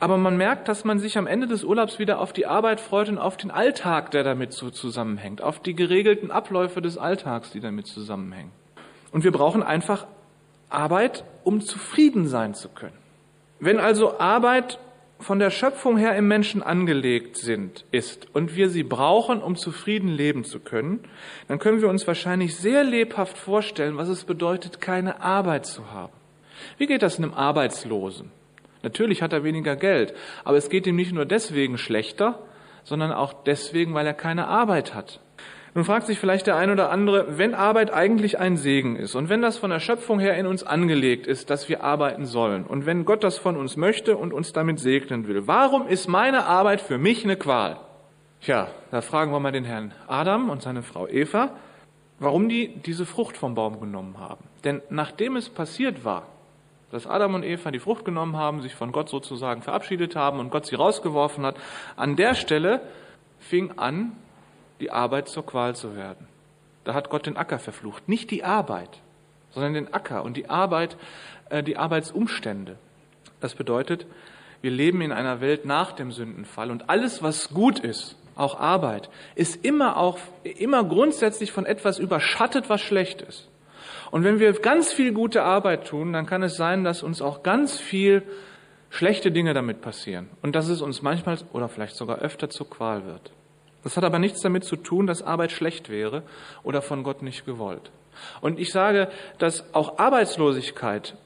Aber 0.00 0.18
man 0.18 0.36
merkt, 0.36 0.68
dass 0.68 0.84
man 0.84 0.98
sich 0.98 1.16
am 1.16 1.26
Ende 1.26 1.46
des 1.46 1.64
Urlaubs 1.64 1.98
wieder 1.98 2.20
auf 2.20 2.34
die 2.34 2.44
Arbeit 2.44 2.80
freut 2.82 3.08
und 3.08 3.16
auf 3.16 3.38
den 3.38 3.50
Alltag, 3.50 4.10
der 4.10 4.22
damit 4.22 4.52
so 4.52 4.68
zusammenhängt, 4.68 5.40
auf 5.40 5.60
die 5.60 5.74
geregelten 5.74 6.30
Abläufe 6.30 6.82
des 6.82 6.98
Alltags, 6.98 7.52
die 7.52 7.60
damit 7.60 7.86
zusammenhängen. 7.86 8.52
Und 9.12 9.24
wir 9.24 9.32
brauchen 9.32 9.62
einfach 9.62 10.06
Arbeit, 10.68 11.24
um 11.44 11.60
zufrieden 11.60 12.26
sein 12.26 12.54
zu 12.54 12.68
können. 12.68 12.96
Wenn 13.60 13.78
also 13.78 14.18
Arbeit 14.18 14.78
von 15.18 15.38
der 15.38 15.50
Schöpfung 15.50 15.96
her 15.96 16.14
im 16.16 16.28
Menschen 16.28 16.62
angelegt 16.62 17.36
sind, 17.36 17.84
ist 17.90 18.28
und 18.34 18.54
wir 18.54 18.68
sie 18.68 18.82
brauchen, 18.82 19.40
um 19.40 19.56
zufrieden 19.56 20.08
leben 20.08 20.44
zu 20.44 20.60
können, 20.60 21.00
dann 21.48 21.58
können 21.58 21.80
wir 21.80 21.88
uns 21.88 22.06
wahrscheinlich 22.06 22.56
sehr 22.56 22.84
lebhaft 22.84 23.38
vorstellen, 23.38 23.96
was 23.96 24.08
es 24.08 24.24
bedeutet, 24.24 24.80
keine 24.80 25.20
Arbeit 25.20 25.66
zu 25.66 25.90
haben. 25.90 26.12
Wie 26.76 26.86
geht 26.86 27.02
das 27.02 27.18
einem 27.18 27.32
Arbeitslosen? 27.32 28.30
Natürlich 28.82 29.22
hat 29.22 29.32
er 29.32 29.42
weniger 29.42 29.74
Geld, 29.74 30.14
aber 30.44 30.58
es 30.58 30.68
geht 30.68 30.86
ihm 30.86 30.96
nicht 30.96 31.12
nur 31.12 31.24
deswegen 31.24 31.78
schlechter, 31.78 32.38
sondern 32.84 33.12
auch 33.12 33.32
deswegen, 33.32 33.94
weil 33.94 34.06
er 34.06 34.14
keine 34.14 34.48
Arbeit 34.48 34.94
hat. 34.94 35.20
Nun 35.76 35.84
fragt 35.84 36.06
sich 36.06 36.18
vielleicht 36.18 36.46
der 36.46 36.56
ein 36.56 36.70
oder 36.70 36.90
andere, 36.90 37.36
wenn 37.36 37.52
Arbeit 37.54 37.92
eigentlich 37.92 38.38
ein 38.38 38.56
Segen 38.56 38.96
ist 38.96 39.14
und 39.14 39.28
wenn 39.28 39.42
das 39.42 39.58
von 39.58 39.68
der 39.68 39.78
Schöpfung 39.78 40.18
her 40.18 40.34
in 40.38 40.46
uns 40.46 40.62
angelegt 40.62 41.26
ist, 41.26 41.50
dass 41.50 41.68
wir 41.68 41.84
arbeiten 41.84 42.24
sollen 42.24 42.64
und 42.64 42.86
wenn 42.86 43.04
Gott 43.04 43.22
das 43.22 43.36
von 43.36 43.58
uns 43.58 43.76
möchte 43.76 44.16
und 44.16 44.32
uns 44.32 44.54
damit 44.54 44.80
segnen 44.80 45.28
will, 45.28 45.46
warum 45.46 45.86
ist 45.86 46.08
meine 46.08 46.46
Arbeit 46.46 46.80
für 46.80 46.96
mich 46.96 47.24
eine 47.24 47.36
Qual? 47.36 47.76
Tja, 48.40 48.68
da 48.90 49.02
fragen 49.02 49.32
wir 49.32 49.38
mal 49.38 49.52
den 49.52 49.66
Herrn 49.66 49.92
Adam 50.06 50.48
und 50.48 50.62
seine 50.62 50.82
Frau 50.82 51.06
Eva, 51.06 51.50
warum 52.20 52.48
die 52.48 52.68
diese 52.68 53.04
Frucht 53.04 53.36
vom 53.36 53.54
Baum 53.54 53.78
genommen 53.78 54.18
haben. 54.18 54.44
Denn 54.64 54.80
nachdem 54.88 55.36
es 55.36 55.50
passiert 55.50 56.06
war, 56.06 56.22
dass 56.90 57.06
Adam 57.06 57.34
und 57.34 57.42
Eva 57.42 57.70
die 57.70 57.80
Frucht 57.80 58.06
genommen 58.06 58.38
haben, 58.38 58.62
sich 58.62 58.74
von 58.74 58.92
Gott 58.92 59.10
sozusagen 59.10 59.60
verabschiedet 59.60 60.16
haben 60.16 60.40
und 60.40 60.48
Gott 60.48 60.64
sie 60.64 60.76
rausgeworfen 60.76 61.44
hat, 61.44 61.56
an 61.96 62.16
der 62.16 62.32
Stelle 62.32 62.80
fing 63.40 63.72
an, 63.76 64.12
die 64.80 64.90
Arbeit 64.90 65.28
zur 65.28 65.46
Qual 65.46 65.74
zu 65.74 65.96
werden. 65.96 66.26
Da 66.84 66.94
hat 66.94 67.10
Gott 67.10 67.26
den 67.26 67.36
Acker 67.36 67.58
verflucht. 67.58 68.08
Nicht 68.08 68.30
die 68.30 68.44
Arbeit, 68.44 69.00
sondern 69.50 69.74
den 69.74 69.92
Acker 69.92 70.22
und 70.22 70.36
die 70.36 70.48
Arbeit, 70.48 70.96
äh, 71.50 71.62
die 71.62 71.76
Arbeitsumstände. 71.76 72.76
Das 73.40 73.54
bedeutet, 73.54 74.06
wir 74.62 74.70
leben 74.70 75.00
in 75.00 75.12
einer 75.12 75.40
Welt 75.40 75.64
nach 75.64 75.92
dem 75.92 76.12
Sündenfall 76.12 76.70
und 76.70 76.88
alles, 76.88 77.22
was 77.22 77.50
gut 77.50 77.78
ist, 77.78 78.16
auch 78.36 78.58
Arbeit, 78.58 79.08
ist 79.34 79.64
immer 79.64 79.96
auch, 79.96 80.18
immer 80.44 80.84
grundsätzlich 80.84 81.52
von 81.52 81.66
etwas 81.66 81.98
überschattet, 81.98 82.68
was 82.68 82.80
schlecht 82.80 83.22
ist. 83.22 83.48
Und 84.10 84.24
wenn 84.24 84.38
wir 84.38 84.52
ganz 84.52 84.92
viel 84.92 85.12
gute 85.12 85.42
Arbeit 85.42 85.88
tun, 85.88 86.12
dann 86.12 86.26
kann 86.26 86.42
es 86.42 86.56
sein, 86.56 86.84
dass 86.84 87.02
uns 87.02 87.20
auch 87.20 87.42
ganz 87.42 87.78
viel 87.78 88.22
schlechte 88.90 89.32
Dinge 89.32 89.54
damit 89.54 89.80
passieren 89.80 90.28
und 90.42 90.54
dass 90.54 90.68
es 90.68 90.80
uns 90.80 91.02
manchmal 91.02 91.38
oder 91.52 91.68
vielleicht 91.68 91.96
sogar 91.96 92.18
öfter 92.18 92.48
zur 92.48 92.70
Qual 92.70 93.04
wird. 93.06 93.32
Das 93.86 93.96
hat 93.96 94.02
aber 94.02 94.18
nichts 94.18 94.40
damit 94.40 94.64
zu 94.64 94.74
tun, 94.74 95.06
dass 95.06 95.22
Arbeit 95.22 95.52
schlecht 95.52 95.90
wäre 95.90 96.24
oder 96.64 96.82
von 96.82 97.04
Gott 97.04 97.22
nicht 97.22 97.46
gewollt. 97.46 97.92
Und 98.40 98.58
ich 98.58 98.72
sage, 98.72 99.06
dass 99.38 99.72
auch 99.76 100.00
Arbeitslosigkeit 100.00 101.16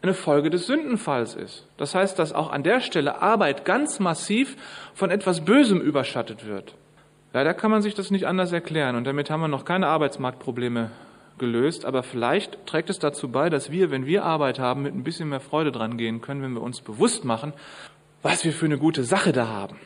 eine 0.00 0.14
Folge 0.14 0.48
des 0.48 0.66
Sündenfalls 0.66 1.34
ist. 1.34 1.66
Das 1.76 1.94
heißt, 1.94 2.18
dass 2.18 2.32
auch 2.32 2.50
an 2.50 2.62
der 2.62 2.80
Stelle 2.80 3.20
Arbeit 3.20 3.66
ganz 3.66 4.00
massiv 4.00 4.56
von 4.94 5.10
etwas 5.10 5.44
Bösem 5.44 5.82
überschattet 5.82 6.46
wird. 6.46 6.76
Leider 7.34 7.52
kann 7.52 7.70
man 7.70 7.82
sich 7.82 7.94
das 7.94 8.10
nicht 8.10 8.26
anders 8.26 8.52
erklären 8.52 8.96
und 8.96 9.04
damit 9.04 9.28
haben 9.28 9.42
wir 9.42 9.48
noch 9.48 9.66
keine 9.66 9.88
Arbeitsmarktprobleme 9.88 10.90
gelöst, 11.36 11.84
aber 11.84 12.02
vielleicht 12.02 12.66
trägt 12.66 12.88
es 12.88 12.98
dazu 12.98 13.28
bei, 13.30 13.50
dass 13.50 13.70
wir, 13.70 13.90
wenn 13.90 14.06
wir 14.06 14.24
Arbeit 14.24 14.58
haben, 14.58 14.80
mit 14.84 14.94
ein 14.94 15.04
bisschen 15.04 15.28
mehr 15.28 15.40
Freude 15.40 15.72
dran 15.72 15.98
gehen 15.98 16.22
können, 16.22 16.40
wenn 16.40 16.54
wir 16.54 16.62
uns 16.62 16.80
bewusst 16.80 17.26
machen, 17.26 17.52
was 18.22 18.46
wir 18.46 18.54
für 18.54 18.64
eine 18.64 18.78
gute 18.78 19.04
Sache 19.04 19.32
da 19.32 19.48
haben. 19.48 19.76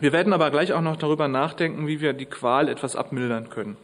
Wir 0.00 0.12
werden 0.12 0.32
aber 0.32 0.50
gleich 0.50 0.72
auch 0.72 0.80
noch 0.80 0.96
darüber 0.96 1.28
nachdenken, 1.28 1.86
wie 1.86 2.00
wir 2.00 2.12
die 2.12 2.26
Qual 2.26 2.68
etwas 2.68 2.96
abmildern 2.96 3.50
können. 3.50 3.76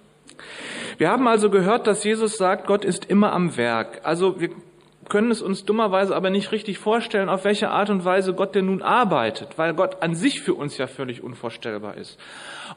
Wir 0.98 1.10
haben 1.10 1.26
also 1.26 1.50
gehört, 1.50 1.86
dass 1.86 2.04
Jesus 2.04 2.36
sagt, 2.36 2.66
Gott 2.66 2.84
ist 2.84 3.04
immer 3.06 3.32
am 3.32 3.56
Werk. 3.56 4.00
Also 4.04 4.40
wir 4.40 4.50
können 5.08 5.30
es 5.30 5.42
uns 5.42 5.64
dummerweise 5.64 6.14
aber 6.14 6.30
nicht 6.30 6.52
richtig 6.52 6.78
vorstellen, 6.78 7.28
auf 7.28 7.44
welche 7.44 7.70
Art 7.70 7.90
und 7.90 8.04
Weise 8.04 8.34
Gott 8.34 8.54
denn 8.54 8.66
nun 8.66 8.82
arbeitet, 8.82 9.58
weil 9.58 9.74
Gott 9.74 10.02
an 10.02 10.14
sich 10.14 10.40
für 10.40 10.54
uns 10.54 10.78
ja 10.78 10.86
völlig 10.86 11.22
unvorstellbar 11.22 11.96
ist. 11.96 12.18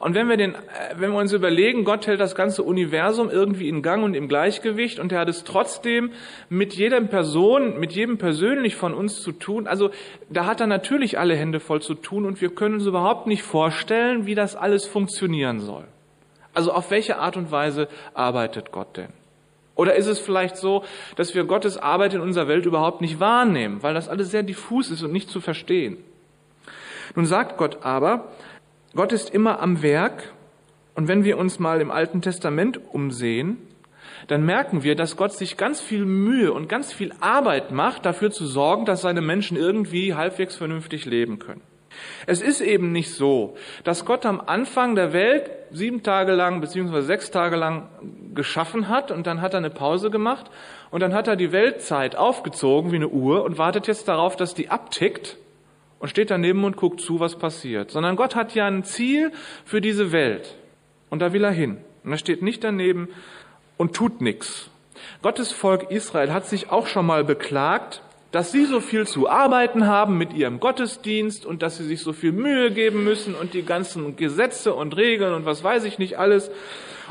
Und 0.00 0.14
wenn 0.14 0.28
wir, 0.28 0.36
den, 0.36 0.54
äh, 0.54 0.58
wenn 0.96 1.12
wir 1.12 1.18
uns 1.18 1.32
überlegen, 1.32 1.84
Gott 1.84 2.06
hält 2.06 2.20
das 2.20 2.34
ganze 2.34 2.62
Universum 2.62 3.30
irgendwie 3.30 3.68
in 3.68 3.82
Gang 3.82 4.04
und 4.04 4.14
im 4.14 4.28
Gleichgewicht 4.28 4.98
und 4.98 5.12
er 5.12 5.20
hat 5.20 5.28
es 5.28 5.44
trotzdem 5.44 6.12
mit 6.48 6.74
jeder 6.74 7.00
Person, 7.00 7.78
mit 7.78 7.92
jedem 7.92 8.18
persönlich 8.18 8.76
von 8.76 8.94
uns 8.94 9.22
zu 9.22 9.32
tun, 9.32 9.66
also 9.66 9.90
da 10.28 10.46
hat 10.46 10.60
er 10.60 10.66
natürlich 10.66 11.18
alle 11.18 11.36
Hände 11.36 11.60
voll 11.60 11.82
zu 11.82 11.94
tun 11.94 12.26
und 12.26 12.40
wir 12.40 12.50
können 12.50 12.74
uns 12.74 12.86
überhaupt 12.86 13.26
nicht 13.26 13.42
vorstellen, 13.42 14.26
wie 14.26 14.34
das 14.34 14.56
alles 14.56 14.86
funktionieren 14.86 15.60
soll. 15.60 15.84
Also 16.54 16.72
auf 16.72 16.90
welche 16.90 17.18
Art 17.18 17.36
und 17.36 17.50
Weise 17.50 17.88
arbeitet 18.14 18.72
Gott 18.72 18.96
denn? 18.96 19.17
Oder 19.78 19.94
ist 19.94 20.08
es 20.08 20.18
vielleicht 20.18 20.56
so, 20.56 20.82
dass 21.14 21.36
wir 21.36 21.44
Gottes 21.44 21.78
Arbeit 21.78 22.12
in 22.12 22.20
unserer 22.20 22.48
Welt 22.48 22.66
überhaupt 22.66 23.00
nicht 23.00 23.20
wahrnehmen, 23.20 23.80
weil 23.80 23.94
das 23.94 24.08
alles 24.08 24.32
sehr 24.32 24.42
diffus 24.42 24.90
ist 24.90 25.04
und 25.04 25.12
nicht 25.12 25.30
zu 25.30 25.40
verstehen? 25.40 25.98
Nun 27.14 27.26
sagt 27.26 27.56
Gott 27.58 27.78
aber, 27.82 28.32
Gott 28.96 29.12
ist 29.12 29.30
immer 29.30 29.60
am 29.60 29.80
Werk 29.80 30.32
und 30.96 31.06
wenn 31.06 31.22
wir 31.22 31.38
uns 31.38 31.60
mal 31.60 31.80
im 31.80 31.92
Alten 31.92 32.22
Testament 32.22 32.80
umsehen, 32.92 33.56
dann 34.26 34.44
merken 34.44 34.82
wir, 34.82 34.96
dass 34.96 35.16
Gott 35.16 35.32
sich 35.32 35.56
ganz 35.56 35.80
viel 35.80 36.04
Mühe 36.04 36.52
und 36.52 36.68
ganz 36.68 36.92
viel 36.92 37.12
Arbeit 37.20 37.70
macht, 37.70 38.04
dafür 38.04 38.32
zu 38.32 38.46
sorgen, 38.46 38.84
dass 38.84 39.02
seine 39.02 39.20
Menschen 39.20 39.56
irgendwie 39.56 40.14
halbwegs 40.14 40.56
vernünftig 40.56 41.04
leben 41.04 41.38
können. 41.38 41.62
Es 42.26 42.42
ist 42.42 42.60
eben 42.60 42.92
nicht 42.92 43.14
so, 43.14 43.56
dass 43.84 44.04
Gott 44.04 44.26
am 44.26 44.40
Anfang 44.40 44.94
der 44.94 45.12
Welt 45.12 45.50
sieben 45.70 46.02
Tage 46.02 46.32
lang 46.32 46.60
beziehungsweise 46.60 47.06
sechs 47.06 47.30
Tage 47.30 47.56
lang 47.56 47.88
geschaffen 48.34 48.88
hat 48.88 49.10
und 49.10 49.26
dann 49.26 49.40
hat 49.40 49.54
er 49.54 49.58
eine 49.58 49.70
Pause 49.70 50.10
gemacht 50.10 50.50
und 50.90 51.00
dann 51.00 51.14
hat 51.14 51.28
er 51.28 51.36
die 51.36 51.52
Weltzeit 51.52 52.16
aufgezogen 52.16 52.92
wie 52.92 52.96
eine 52.96 53.08
Uhr 53.08 53.44
und 53.44 53.58
wartet 53.58 53.86
jetzt 53.86 54.08
darauf, 54.08 54.36
dass 54.36 54.54
die 54.54 54.70
abtickt 54.70 55.36
und 55.98 56.08
steht 56.08 56.30
daneben 56.30 56.64
und 56.64 56.76
guckt 56.76 57.00
zu, 57.00 57.20
was 57.20 57.36
passiert. 57.36 57.90
Sondern 57.90 58.16
Gott 58.16 58.36
hat 58.36 58.54
ja 58.54 58.66
ein 58.66 58.84
Ziel 58.84 59.32
für 59.64 59.80
diese 59.80 60.12
Welt 60.12 60.56
und 61.10 61.20
da 61.20 61.32
will 61.32 61.44
er 61.44 61.50
hin. 61.50 61.78
Und 62.04 62.12
er 62.12 62.18
steht 62.18 62.42
nicht 62.42 62.64
daneben 62.64 63.08
und 63.76 63.94
tut 63.94 64.20
nichts. 64.20 64.70
Gottes 65.22 65.52
Volk 65.52 65.90
Israel 65.90 66.32
hat 66.32 66.46
sich 66.46 66.70
auch 66.70 66.86
schon 66.86 67.06
mal 67.06 67.24
beklagt, 67.24 68.02
dass 68.30 68.52
sie 68.52 68.66
so 68.66 68.80
viel 68.80 69.06
zu 69.06 69.28
arbeiten 69.28 69.86
haben 69.86 70.18
mit 70.18 70.34
ihrem 70.34 70.60
Gottesdienst 70.60 71.46
und 71.46 71.62
dass 71.62 71.78
sie 71.78 71.84
sich 71.84 72.02
so 72.02 72.12
viel 72.12 72.32
Mühe 72.32 72.70
geben 72.70 73.04
müssen 73.04 73.34
und 73.34 73.54
die 73.54 73.64
ganzen 73.64 74.16
Gesetze 74.16 74.74
und 74.74 74.96
Regeln 74.96 75.32
und 75.32 75.46
was 75.46 75.64
weiß 75.64 75.84
ich 75.84 75.98
nicht 75.98 76.18
alles 76.18 76.50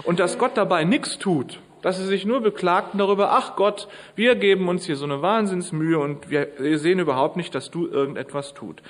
und 0.03 0.19
dass 0.19 0.37
Gott 0.37 0.55
dabei 0.55 0.83
nichts 0.83 1.17
tut, 1.17 1.59
dass 1.81 1.97
sie 1.97 2.05
sich 2.05 2.25
nur 2.25 2.41
beklagten 2.41 2.99
darüber, 2.99 3.31
ach 3.31 3.55
Gott, 3.55 3.87
wir 4.15 4.35
geben 4.35 4.67
uns 4.67 4.85
hier 4.85 4.95
so 4.95 5.05
eine 5.05 5.21
Wahnsinnsmühe 5.21 5.97
und 5.97 6.29
wir 6.29 6.49
sehen 6.77 6.99
überhaupt 6.99 7.35
nicht, 7.35 7.55
dass 7.55 7.71
du 7.71 7.87
irgendetwas 7.87 8.53
tut, 8.53 8.83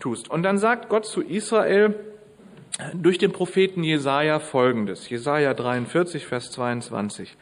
tust. 0.00 0.30
Und 0.30 0.42
dann 0.42 0.58
sagt 0.58 0.88
Gott 0.88 1.06
zu 1.06 1.22
Israel 1.22 1.94
durch 2.94 3.18
den 3.18 3.32
Propheten 3.32 3.82
Jesaja 3.82 4.40
folgendes. 4.40 5.08
Jesaja 5.08 5.54
43, 5.54 6.26
Vers 6.26 6.50
22. 6.52 7.36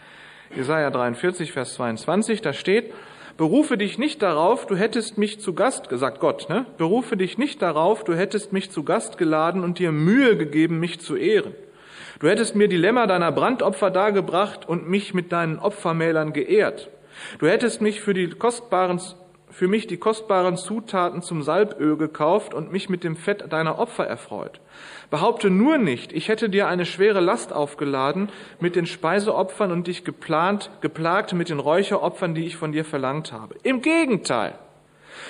Jesaja 0.54 0.90
43, 0.90 1.52
Vers 1.52 1.74
22, 1.74 2.40
da 2.40 2.52
steht, 2.52 2.92
Berufe 3.36 3.76
dich 3.76 3.98
nicht 3.98 4.22
darauf, 4.22 4.66
du 4.66 4.76
hättest 4.76 5.18
mich 5.18 5.40
zu 5.40 5.52
Gast, 5.52 5.90
gesagt 5.90 6.20
Gott, 6.20 6.48
ne? 6.48 6.64
Berufe 6.78 7.18
dich 7.18 7.36
nicht 7.36 7.60
darauf, 7.60 8.02
du 8.02 8.14
hättest 8.14 8.52
mich 8.54 8.70
zu 8.70 8.82
Gast 8.82 9.18
geladen 9.18 9.62
und 9.62 9.78
dir 9.78 9.92
Mühe 9.92 10.38
gegeben, 10.38 10.80
mich 10.80 11.00
zu 11.00 11.16
ehren. 11.16 11.54
Du 12.18 12.28
hättest 12.28 12.56
mir 12.56 12.66
die 12.66 12.78
Lämmer 12.78 13.06
deiner 13.06 13.32
Brandopfer 13.32 13.90
dargebracht 13.90 14.66
und 14.66 14.88
mich 14.88 15.12
mit 15.12 15.32
deinen 15.32 15.58
Opfermälern 15.58 16.32
geehrt. 16.32 16.88
Du 17.38 17.46
hättest 17.46 17.82
mich 17.82 18.00
für 18.00 18.14
die 18.14 18.30
kostbaren 18.30 19.00
für 19.50 19.68
mich 19.68 19.86
die 19.86 19.96
kostbaren 19.96 20.56
Zutaten 20.56 21.22
zum 21.22 21.42
Salböl 21.42 21.96
gekauft 21.96 22.52
und 22.52 22.72
mich 22.72 22.88
mit 22.88 23.04
dem 23.04 23.16
Fett 23.16 23.52
deiner 23.52 23.78
Opfer 23.78 24.06
erfreut. 24.06 24.60
Behaupte 25.10 25.50
nur 25.50 25.78
nicht, 25.78 26.12
ich 26.12 26.28
hätte 26.28 26.50
dir 26.50 26.68
eine 26.68 26.84
schwere 26.84 27.20
Last 27.20 27.52
aufgeladen 27.52 28.28
mit 28.60 28.76
den 28.76 28.86
Speiseopfern 28.86 29.70
und 29.70 29.86
dich 29.86 30.04
geplant, 30.04 30.70
geplagt 30.80 31.32
mit 31.32 31.48
den 31.48 31.60
Räucheropfern, 31.60 32.34
die 32.34 32.44
ich 32.44 32.56
von 32.56 32.72
dir 32.72 32.84
verlangt 32.84 33.32
habe. 33.32 33.54
Im 33.62 33.82
Gegenteil. 33.82 34.58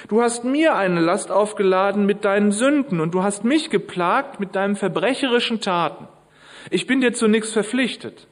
Du 0.09 0.23
hast 0.23 0.45
mir 0.45 0.75
eine 0.75 1.01
Last 1.01 1.31
aufgeladen 1.31 2.07
mit 2.07 2.25
deinen 2.25 2.53
Sünden 2.53 3.01
und 3.01 3.15
du 3.15 3.23
hast 3.23 3.45
mich 3.45 3.71
geplagt 3.71 4.41
mit 4.41 4.57
deinen 4.57 4.77
verbrecherischen 4.77 5.61
Taten. 5.61 6.09
Ich 6.71 6.87
bin 6.87 7.01
dir 7.01 7.13
zu 7.13 7.29
nichts 7.29 7.53
verpflichtet. 7.53 8.27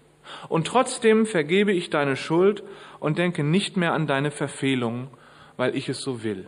Und 0.49 0.67
trotzdem 0.67 1.27
vergebe 1.27 1.73
ich 1.73 1.91
deine 1.91 2.17
Schuld 2.17 2.65
und 2.99 3.19
denke 3.19 3.45
nicht 3.45 3.77
mehr 3.77 3.93
an 3.93 4.07
deine 4.07 4.31
Verfehlungen 4.31 5.09
weil 5.57 5.77
ich 5.77 5.89
es 5.89 6.01
so 6.01 6.23
will. 6.23 6.47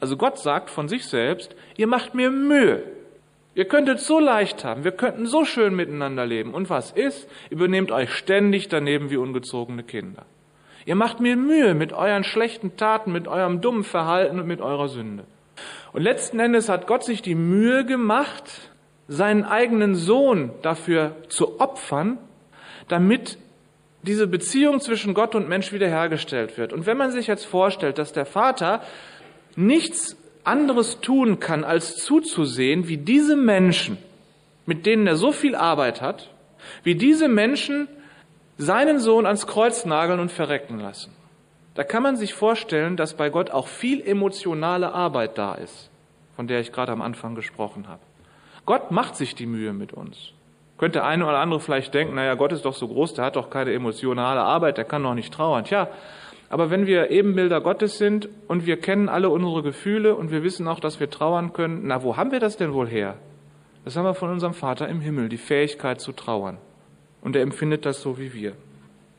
Also 0.00 0.16
Gott 0.16 0.38
sagt 0.38 0.70
von 0.70 0.88
sich 0.88 1.06
selbst, 1.06 1.54
ihr 1.76 1.86
macht 1.86 2.14
mir 2.14 2.30
Mühe. 2.30 2.82
Ihr 3.54 3.66
könntet 3.66 4.00
so 4.00 4.18
leicht 4.18 4.64
haben, 4.64 4.82
wir 4.82 4.92
könnten 4.92 5.26
so 5.26 5.44
schön 5.44 5.76
miteinander 5.76 6.24
leben. 6.24 6.54
Und 6.54 6.70
was 6.70 6.90
ist? 6.90 7.28
Ihr 7.50 7.58
benehmt 7.58 7.92
euch 7.92 8.10
ständig 8.12 8.68
daneben 8.68 9.10
wie 9.10 9.18
ungezogene 9.18 9.82
Kinder. 9.82 10.24
Ihr 10.86 10.96
macht 10.96 11.20
mir 11.20 11.36
Mühe 11.36 11.74
mit 11.74 11.92
euren 11.92 12.24
schlechten 12.24 12.76
Taten, 12.76 13.12
mit 13.12 13.28
eurem 13.28 13.60
dummen 13.60 13.84
Verhalten 13.84 14.40
und 14.40 14.46
mit 14.46 14.60
eurer 14.60 14.88
Sünde. 14.88 15.24
Und 15.92 16.02
letzten 16.02 16.40
Endes 16.40 16.68
hat 16.68 16.86
Gott 16.86 17.04
sich 17.04 17.22
die 17.22 17.34
Mühe 17.34 17.84
gemacht, 17.84 18.72
seinen 19.06 19.44
eigenen 19.44 19.94
Sohn 19.94 20.50
dafür 20.62 21.16
zu 21.28 21.60
opfern, 21.60 22.18
damit 22.88 23.38
diese 24.02 24.26
Beziehung 24.26 24.80
zwischen 24.80 25.14
Gott 25.14 25.34
und 25.34 25.48
Mensch 25.48 25.72
wiederhergestellt 25.72 26.58
wird. 26.58 26.72
Und 26.72 26.86
wenn 26.86 26.96
man 26.96 27.12
sich 27.12 27.26
jetzt 27.26 27.46
vorstellt, 27.46 27.98
dass 27.98 28.12
der 28.12 28.26
Vater 28.26 28.82
nichts 29.56 30.16
anderes 30.44 31.00
tun 31.00 31.38
kann, 31.38 31.64
als 31.64 31.96
zuzusehen, 31.96 32.88
wie 32.88 32.96
diese 32.96 33.36
Menschen, 33.36 33.98
mit 34.66 34.86
denen 34.86 35.06
er 35.06 35.16
so 35.16 35.30
viel 35.32 35.54
Arbeit 35.54 36.00
hat, 36.00 36.30
wie 36.82 36.94
diese 36.94 37.28
Menschen 37.28 37.88
seinen 38.58 38.98
Sohn 38.98 39.26
ans 39.26 39.46
Kreuz 39.46 39.84
nageln 39.84 40.20
und 40.20 40.30
verrecken 40.30 40.78
lassen. 40.78 41.12
da 41.74 41.84
kann 41.84 42.02
man 42.02 42.16
sich 42.16 42.34
vorstellen, 42.34 42.98
dass 42.98 43.14
bei 43.14 43.30
Gott 43.30 43.50
auch 43.50 43.66
viel 43.66 44.02
emotionale 44.02 44.92
Arbeit 44.92 45.38
da 45.38 45.54
ist, 45.54 45.90
von 46.36 46.46
der 46.46 46.60
ich 46.60 46.70
gerade 46.70 46.92
am 46.92 47.00
Anfang 47.00 47.34
gesprochen 47.34 47.88
habe. 47.88 48.02
Gott 48.66 48.90
macht 48.90 49.16
sich 49.16 49.34
die 49.34 49.46
Mühe 49.46 49.72
mit 49.72 49.92
uns. 49.92 50.32
Könnte 50.82 50.98
der 50.98 51.06
eine 51.06 51.24
oder 51.24 51.38
andere 51.38 51.60
vielleicht 51.60 51.94
denken, 51.94 52.16
naja, 52.16 52.34
Gott 52.34 52.50
ist 52.50 52.64
doch 52.64 52.74
so 52.74 52.88
groß, 52.88 53.14
der 53.14 53.26
hat 53.26 53.36
doch 53.36 53.50
keine 53.50 53.72
emotionale 53.72 54.40
Arbeit, 54.40 54.78
der 54.78 54.84
kann 54.84 55.04
doch 55.04 55.14
nicht 55.14 55.32
trauern. 55.32 55.62
Tja, 55.62 55.86
aber 56.50 56.70
wenn 56.70 56.88
wir 56.88 57.12
Ebenbilder 57.12 57.60
Gottes 57.60 57.98
sind 57.98 58.28
und 58.48 58.66
wir 58.66 58.78
kennen 58.78 59.08
alle 59.08 59.28
unsere 59.30 59.62
Gefühle 59.62 60.16
und 60.16 60.32
wir 60.32 60.42
wissen 60.42 60.66
auch, 60.66 60.80
dass 60.80 60.98
wir 60.98 61.08
trauern 61.08 61.52
können, 61.52 61.82
na, 61.84 62.02
wo 62.02 62.16
haben 62.16 62.32
wir 62.32 62.40
das 62.40 62.56
denn 62.56 62.72
wohl 62.72 62.88
her? 62.88 63.14
Das 63.84 63.94
haben 63.94 64.06
wir 64.06 64.14
von 64.14 64.30
unserem 64.30 64.54
Vater 64.54 64.88
im 64.88 65.00
Himmel, 65.00 65.28
die 65.28 65.36
Fähigkeit 65.36 66.00
zu 66.00 66.10
trauern. 66.10 66.58
Und 67.20 67.36
er 67.36 67.42
empfindet 67.42 67.86
das 67.86 68.02
so 68.02 68.18
wie 68.18 68.34
wir. 68.34 68.54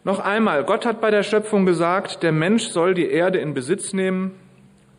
Noch 0.04 0.20
einmal, 0.20 0.66
Gott 0.66 0.86
hat 0.86 1.00
bei 1.00 1.12
der 1.12 1.24
Schöpfung 1.24 1.66
gesagt, 1.66 2.24
der 2.24 2.34
Mensch 2.34 2.64
soll 2.68 2.94
die 2.94 3.10
Erde 3.10 3.40
in 3.40 3.54
Besitz 3.54 3.94
nehmen. 3.94 4.32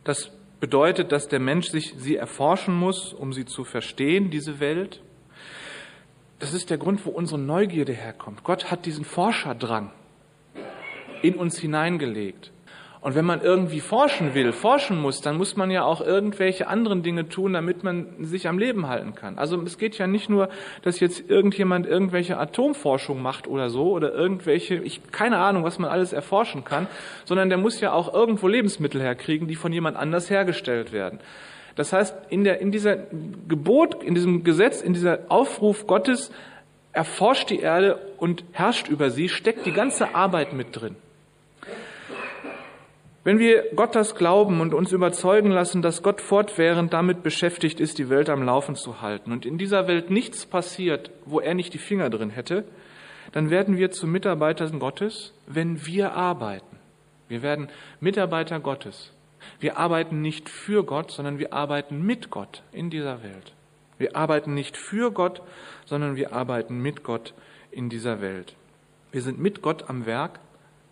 Das 0.03 0.31
bedeutet, 0.59 1.11
dass 1.11 1.27
der 1.27 1.39
Mensch 1.39 1.67
sich 1.67 1.93
sie 1.95 2.15
erforschen 2.15 2.73
muss, 2.73 3.13
um 3.13 3.33
sie 3.33 3.45
zu 3.45 3.65
verstehen, 3.65 4.31
diese 4.31 4.59
Welt. 4.59 5.01
Das 6.39 6.53
ist 6.53 6.69
der 6.69 6.77
Grund, 6.77 7.05
wo 7.05 7.11
unsere 7.11 7.39
Neugierde 7.39 7.93
herkommt. 7.93 8.43
Gott 8.43 8.69
hat 8.69 8.85
diesen 8.85 9.05
Forscherdrang 9.05 9.91
in 11.21 11.35
uns 11.35 11.57
hineingelegt. 11.57 12.51
Und 13.05 13.13
wenn 13.13 13.23
man 13.23 13.41
irgendwie 13.41 13.81
forschen 13.81 14.33
will, 14.33 14.51
forschen 14.51 14.99
muss, 14.99 15.21
dann 15.21 15.37
muss 15.37 15.55
man 15.55 15.69
ja 15.69 15.83
auch 15.83 16.01
irgendwelche 16.01 16.67
anderen 16.67 17.03
Dinge 17.03 17.29
tun, 17.29 17.53
damit 17.53 17.83
man 17.83 18.25
sich 18.25 18.47
am 18.47 18.57
Leben 18.57 18.87
halten 18.87 19.13
kann. 19.13 19.37
Also 19.37 19.61
es 19.61 19.77
geht 19.77 19.95
ja 19.99 20.07
nicht 20.07 20.27
nur, 20.27 20.49
dass 20.81 20.99
jetzt 20.99 21.29
irgendjemand 21.29 21.85
irgendwelche 21.85 22.39
Atomforschung 22.39 23.21
macht 23.21 23.47
oder 23.47 23.69
so 23.69 23.91
oder 23.91 24.11
irgendwelche, 24.11 24.77
ich 24.77 25.03
keine 25.11 25.37
Ahnung, 25.37 25.63
was 25.63 25.77
man 25.77 25.91
alles 25.91 26.13
erforschen 26.13 26.63
kann, 26.63 26.87
sondern 27.25 27.49
der 27.49 27.59
muss 27.59 27.79
ja 27.79 27.93
auch 27.93 28.11
irgendwo 28.11 28.47
Lebensmittel 28.47 28.99
herkriegen, 28.99 29.47
die 29.47 29.55
von 29.55 29.71
jemand 29.71 29.97
anders 29.97 30.31
hergestellt 30.31 30.91
werden. 30.91 31.19
Das 31.75 31.91
heißt, 31.91 32.15
in 32.29 32.43
der, 32.43 32.59
in 32.61 32.71
dieser 32.71 32.97
Gebot, 33.47 34.03
in 34.03 34.15
diesem 34.15 34.43
Gesetz, 34.43 34.81
in 34.81 34.93
dieser 34.93 35.19
Aufruf 35.29 35.87
Gottes, 35.87 36.31
erforscht 36.93 37.49
die 37.49 37.59
Erde 37.59 37.99
und 38.17 38.45
herrscht 38.53 38.87
über 38.87 39.09
sie, 39.09 39.27
steckt 39.27 39.65
die 39.65 39.73
ganze 39.73 40.15
Arbeit 40.15 40.53
mit 40.53 40.67
drin. 40.71 40.95
Wenn 43.25 43.39
wir 43.39 43.65
Gott 43.75 43.95
das 43.95 44.13
glauben 44.15 44.61
und 44.61 44.73
uns 44.75 44.91
überzeugen 44.91 45.49
lassen, 45.49 45.81
dass 45.81 46.03
Gott 46.03 46.21
fortwährend 46.21 46.93
damit 46.93 47.23
beschäftigt 47.23 47.79
ist, 47.79 47.97
die 47.97 48.09
Welt 48.09 48.29
am 48.29 48.43
Laufen 48.43 48.75
zu 48.75 49.01
halten 49.01 49.31
und 49.31 49.47
in 49.47 49.57
dieser 49.57 49.87
Welt 49.87 50.11
nichts 50.11 50.45
passiert, 50.45 51.09
wo 51.25 51.39
er 51.39 51.55
nicht 51.55 51.73
die 51.73 51.79
Finger 51.79 52.11
drin 52.11 52.29
hätte, 52.29 52.65
dann 53.31 53.49
werden 53.49 53.77
wir 53.77 53.89
zu 53.89 54.05
Mitarbeitern 54.05 54.77
Gottes, 54.77 55.33
wenn 55.47 55.87
wir 55.87 56.13
arbeiten. 56.13 56.77
Wir 57.27 57.41
werden 57.41 57.69
Mitarbeiter 57.99 58.59
Gottes. 58.59 59.11
Wir 59.59 59.77
arbeiten 59.77 60.21
nicht 60.21 60.49
für 60.49 60.83
Gott, 60.83 61.11
sondern 61.11 61.39
wir 61.39 61.53
arbeiten 61.53 62.01
mit 62.01 62.29
Gott 62.29 62.63
in 62.71 62.89
dieser 62.89 63.23
Welt. 63.23 63.53
Wir 63.97 64.15
arbeiten 64.15 64.53
nicht 64.53 64.77
für 64.77 65.11
Gott, 65.11 65.41
sondern 65.85 66.15
wir 66.15 66.33
arbeiten 66.33 66.79
mit 66.79 67.03
Gott 67.03 67.33
in 67.71 67.89
dieser 67.89 68.21
Welt. 68.21 68.55
Wir 69.11 69.21
sind 69.21 69.39
mit 69.39 69.61
Gott 69.61 69.89
am 69.89 70.05
Werk 70.05 70.39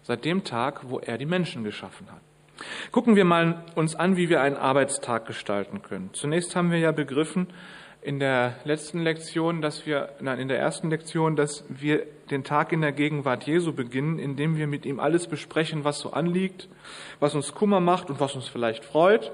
seit 0.04 0.26
dem 0.26 0.44
Tag, 0.44 0.90
wo 0.90 1.00
er 1.00 1.18
die 1.18 1.26
Menschen 1.26 1.64
geschaffen 1.64 2.08
hat. 2.12 2.22
Gucken 2.92 3.16
wir 3.16 3.26
mal 3.26 3.64
uns 3.76 3.96
an, 3.96 4.16
wie 4.16 4.30
wir 4.30 4.42
einen 4.42 4.56
Arbeitstag 4.56 5.26
gestalten 5.26 5.82
können. 5.82 6.12
Zunächst 6.14 6.56
haben 6.56 6.72
wir 6.72 6.80
ja 6.80 6.92
begriffen 6.92 7.48
in 8.04 8.20
der 8.20 8.56
letzten 8.66 9.00
Lektion, 9.00 9.62
dass 9.62 9.86
wir, 9.86 10.10
nein, 10.20 10.40
in 10.40 10.48
der 10.48 10.60
ersten 10.60 10.90
Lektion, 10.90 11.36
dass 11.36 11.64
wir 11.70 12.06
den 12.30 12.44
Tag 12.44 12.72
in 12.72 12.82
der 12.82 12.92
Gegenwart 12.92 13.46
Jesu 13.46 13.74
beginnen, 13.74 14.20
indem 14.20 14.58
wir 14.58 14.68
mit 14.68 14.86
ihm 14.86 15.00
alles 15.00 15.28
besprechen, 15.28 15.84
was 15.84 16.00
so 16.00 16.12
anliegt, 16.12 16.68
was 17.20 17.34
uns 17.34 17.54
Kummer 17.54 17.80
macht 17.80 18.10
und 18.10 18.20
was 18.20 18.36
uns 18.36 18.48
vielleicht 18.48 18.84
freut. 18.84 19.32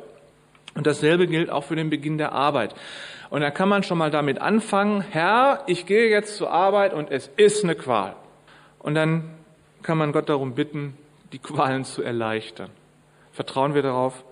Und 0.76 0.86
dasselbe 0.86 1.28
gilt 1.28 1.50
auch 1.50 1.64
für 1.64 1.76
den 1.76 1.90
Beginn 1.90 2.18
der 2.18 2.32
Arbeit. 2.32 2.76
Und 3.32 3.42
da 3.42 3.50
kann 3.50 3.70
man 3.70 3.84
schon 3.84 3.98
mal 3.98 4.12
damit 4.12 4.40
anfangen, 4.40 5.02
Herr, 5.02 5.64
ich 5.66 5.86
gehe 5.86 6.10
jetzt 6.10 6.38
zur 6.38 6.52
Arbeit 6.52 6.94
und 6.94 7.10
es 7.10 7.30
ist 7.38 7.64
eine 7.64 7.76
Qual. 7.76 8.16
Und 8.78 8.94
dann 8.96 9.32
kann 9.82 9.98
man 9.98 10.12
Gott 10.12 10.30
darum 10.30 10.54
bitten, 10.54 10.96
die 11.32 11.40
Qualen 11.40 11.86
zu 11.86 12.04
erleichtern. 12.04 12.70
Vertrauen 13.32 13.74
wir 13.74 13.82
darauf, 13.82 14.24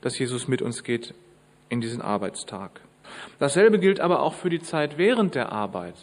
dass 0.00 0.18
Jesus 0.18 0.48
mit 0.48 0.62
uns 0.62 0.84
geht 0.84 1.14
in 1.68 1.80
diesen 1.80 2.00
Arbeitstag. 2.00 2.80
Dasselbe 3.38 3.78
gilt 3.78 4.00
aber 4.00 4.20
auch 4.20 4.34
für 4.34 4.50
die 4.50 4.60
Zeit 4.60 4.98
während 4.98 5.34
der 5.34 5.52
Arbeit. 5.52 5.94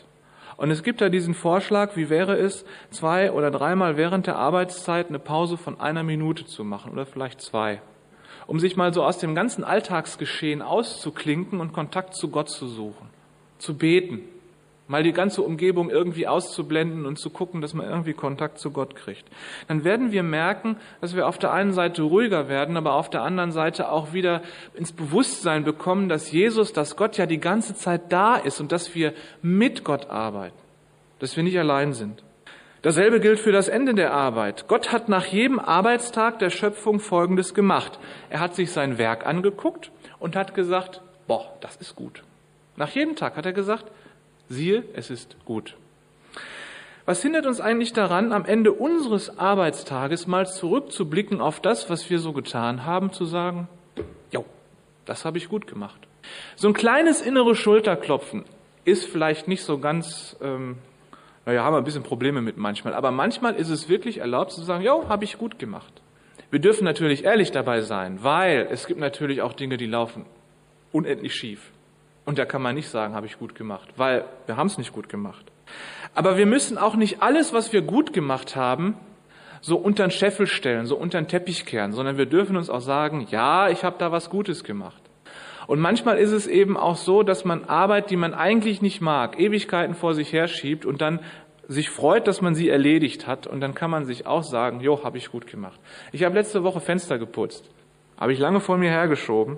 Und 0.58 0.72
es 0.72 0.82
gibt 0.82 1.02
da 1.02 1.10
diesen 1.10 1.36
Vorschlag, 1.36 1.96
wie 1.96 2.10
wäre 2.10 2.36
es, 2.36 2.66
zwei 2.90 3.32
oder 3.32 3.52
dreimal 3.52 3.96
während 3.96 4.26
der 4.26 4.38
Arbeitszeit 4.38 5.10
eine 5.10 5.20
Pause 5.20 5.56
von 5.56 5.80
einer 5.80 6.04
Minute 6.04 6.46
zu 6.46 6.64
machen 6.64 6.92
oder 6.92 7.06
vielleicht 7.06 7.42
zwei, 7.42 7.80
um 8.48 8.60
sich 8.60 8.76
mal 8.76 8.92
so 8.92 9.04
aus 9.04 9.20
dem 9.20 9.36
ganzen 9.36 9.64
Alltagsgeschehen 9.64 10.64
auszuklinken 10.64 11.60
und 11.60 11.74
Kontakt 11.74 12.16
zu 12.16 12.30
Gott 12.30 12.50
zu 12.50 12.68
suchen, 12.68 13.08
zu 13.60 13.78
beten, 13.78 14.22
mal 14.88 15.04
die 15.04 15.12
ganze 15.12 15.42
Umgebung 15.42 15.90
irgendwie 15.90 16.28
auszublenden 16.28 17.06
und 17.06 17.20
zu 17.20 17.30
gucken, 17.30 17.62
dass 17.62 17.74
man 17.74 17.88
irgendwie 17.88 18.14
Kontakt 18.14 18.60
zu 18.60 18.72
Gott 18.72 18.96
kriegt. 18.96 19.26
Dann 19.68 19.84
werden 19.84 20.12
wir 20.12 20.24
merken, 20.24 20.78
dass 21.02 21.16
wir 21.16 21.28
auf 21.28 21.38
der 21.38 21.52
einen 21.52 21.74
Seite 21.74 22.04
ruhiger 22.04 22.48
werden, 22.48 22.78
aber 22.78 22.94
auf 22.94 23.10
der 23.10 23.22
anderen 23.22 23.52
Seite 23.52 23.92
auch 23.92 24.14
wieder 24.14 24.42
ins 24.74 24.92
Bewusstsein 24.92 25.64
bekommen, 25.64 26.10
dass 26.10 26.32
Jesus, 26.32 26.74
dass 26.74 26.96
Gott 26.96 27.18
ja 27.18 27.26
die 27.26 27.40
ganze 27.40 27.76
Zeit 27.76 28.12
da 28.12 28.36
ist 28.36 28.60
und 28.62 28.72
dass 28.72 28.96
wir 28.96 29.14
mit 29.42 29.84
Gott 29.84 30.10
arbeiten, 30.10 30.58
dass 31.20 31.36
wir 31.36 31.44
nicht 31.44 31.60
allein 31.60 31.94
sind. 31.94 32.24
Dasselbe 32.84 33.20
gilt 33.20 33.40
für 33.40 33.52
das 33.52 33.68
Ende 33.68 33.96
der 33.96 34.14
Arbeit. 34.14 34.68
Gott 34.68 34.94
hat 34.94 35.10
nach 35.10 35.26
jedem 35.26 35.60
Arbeitstag 35.60 36.40
der 36.40 36.52
Schöpfung 36.52 37.00
Folgendes 37.00 37.54
gemacht. 37.54 38.00
Er 38.30 38.40
hat 38.40 38.56
sich 38.56 38.72
sein 38.72 38.98
Werk 38.98 39.26
angeguckt 39.26 39.92
und 40.20 40.36
hat 40.36 40.54
gesagt, 40.54 41.02
boah, 41.28 41.52
das 41.60 41.76
ist 41.78 41.96
gut. 41.96 42.24
Nach 42.78 42.90
jedem 42.90 43.16
Tag 43.16 43.36
hat 43.36 43.46
er 43.46 43.54
gesagt, 43.54 43.92
Siehe, 44.50 44.84
es 44.94 45.10
ist 45.10 45.36
gut. 45.46 45.76
Was 47.06 47.22
hindert 47.22 47.46
uns 47.46 47.62
eigentlich 47.62 47.94
daran, 47.94 48.34
am 48.34 48.44
Ende 48.44 48.74
unseres 48.74 49.40
Arbeitstages 49.40 50.28
mal 50.28 50.46
zurückzublicken 50.46 51.40
auf 51.40 51.62
das, 51.62 51.90
was 51.90 52.10
wir 52.10 52.20
so 52.20 52.34
getan 52.34 52.86
haben, 52.86 53.14
zu 53.14 53.24
sagen, 53.24 53.70
jo, 54.32 54.46
das 55.06 55.24
habe 55.24 55.38
ich 55.38 55.48
gut 55.48 55.68
gemacht. 55.68 56.08
So 56.58 56.68
ein 56.68 56.74
kleines 56.74 57.22
inneres 57.22 57.58
Schulterklopfen 57.60 58.44
ist 58.84 59.06
vielleicht 59.06 59.48
nicht 59.48 59.64
so 59.64 59.80
ganz, 59.80 60.36
ähm, 60.42 60.78
naja, 61.46 61.64
haben 61.64 61.74
wir 61.74 61.78
ein 61.78 61.86
bisschen 61.86 62.04
Probleme 62.04 62.42
mit 62.42 62.58
manchmal, 62.58 62.94
aber 62.94 63.12
manchmal 63.12 63.56
ist 63.56 63.70
es 63.70 63.88
wirklich 63.88 64.18
erlaubt 64.18 64.52
zu 64.52 64.62
sagen, 64.64 64.84
jo, 64.84 65.08
habe 65.08 65.24
ich 65.24 65.38
gut 65.38 65.60
gemacht. 65.60 66.02
Wir 66.50 66.60
dürfen 66.60 66.86
natürlich 66.86 67.24
ehrlich 67.24 67.52
dabei 67.52 67.82
sein, 67.82 68.20
weil 68.22 68.68
es 68.70 68.88
gibt 68.88 69.00
natürlich 69.00 69.42
auch 69.42 69.54
Dinge, 69.54 69.78
die 69.78 69.86
laufen 69.86 70.26
unendlich 70.92 71.36
schief. 71.36 71.72
Und 72.28 72.38
da 72.38 72.44
kann 72.44 72.62
man 72.62 72.76
nicht 72.76 72.90
sagen, 72.90 73.16
habe 73.16 73.26
ich 73.26 73.40
gut 73.40 73.56
gemacht, 73.56 73.88
weil 73.96 74.26
wir 74.48 74.58
haben 74.58 74.68
es 74.68 74.78
nicht 74.78 74.92
gut 74.92 75.08
gemacht. 75.08 75.46
Aber 76.14 76.36
wir 76.36 76.46
müssen 76.46 76.78
auch 76.78 76.98
nicht 76.98 77.22
alles, 77.22 77.54
was 77.54 77.72
wir 77.72 77.82
gut 77.82 78.12
gemacht 78.12 78.58
haben, 78.58 78.98
so 79.62 79.78
unter 79.78 80.06
den 80.06 80.12
Scheffel 80.12 80.46
stellen, 80.46 80.88
so 80.88 80.98
unter 80.98 81.22
den 81.22 81.30
Teppich 81.30 81.66
kehren, 81.66 81.94
sondern 81.94 82.18
wir 82.18 82.26
dürfen 82.26 82.58
uns 82.58 82.70
auch 82.70 82.82
sagen, 82.82 83.28
ja, 83.32 83.70
ich 83.70 83.86
habe 83.86 83.96
da 83.98 84.12
was 84.12 84.30
Gutes 84.30 84.66
gemacht. 84.66 85.02
Und 85.68 85.80
manchmal 85.80 86.18
ist 86.18 86.34
es 86.34 86.48
eben 86.48 86.76
auch 86.76 86.98
so, 86.98 87.24
dass 87.24 87.46
man 87.46 87.64
Arbeit, 87.64 88.10
die 88.10 88.18
man 88.18 88.34
eigentlich 88.34 88.82
nicht 88.82 89.00
mag, 89.00 89.40
Ewigkeiten 89.40 89.96
vor 89.96 90.14
sich 90.14 90.34
herschiebt 90.34 90.86
und 90.86 91.00
dann 91.00 91.22
sich 91.70 91.90
freut, 91.90 92.28
dass 92.28 92.42
man 92.42 92.56
sie 92.56 92.68
erledigt 92.68 93.26
hat. 93.26 93.48
Und 93.48 93.62
dann 93.62 93.74
kann 93.74 93.90
man 93.90 94.04
sich 94.04 94.28
auch 94.28 94.44
sagen, 94.44 94.82
jo, 94.82 95.02
habe 95.02 95.18
ich 95.18 95.32
gut 95.32 95.48
gemacht. 95.48 95.80
Ich 96.12 96.26
habe 96.26 96.36
letzte 96.36 96.66
Woche 96.66 96.82
Fenster 96.82 97.20
geputzt. 97.20 97.70
Habe 98.18 98.34
ich 98.34 98.40
lange 98.40 98.60
vor 98.60 98.78
mir 98.78 98.90
hergeschoben. 98.90 99.58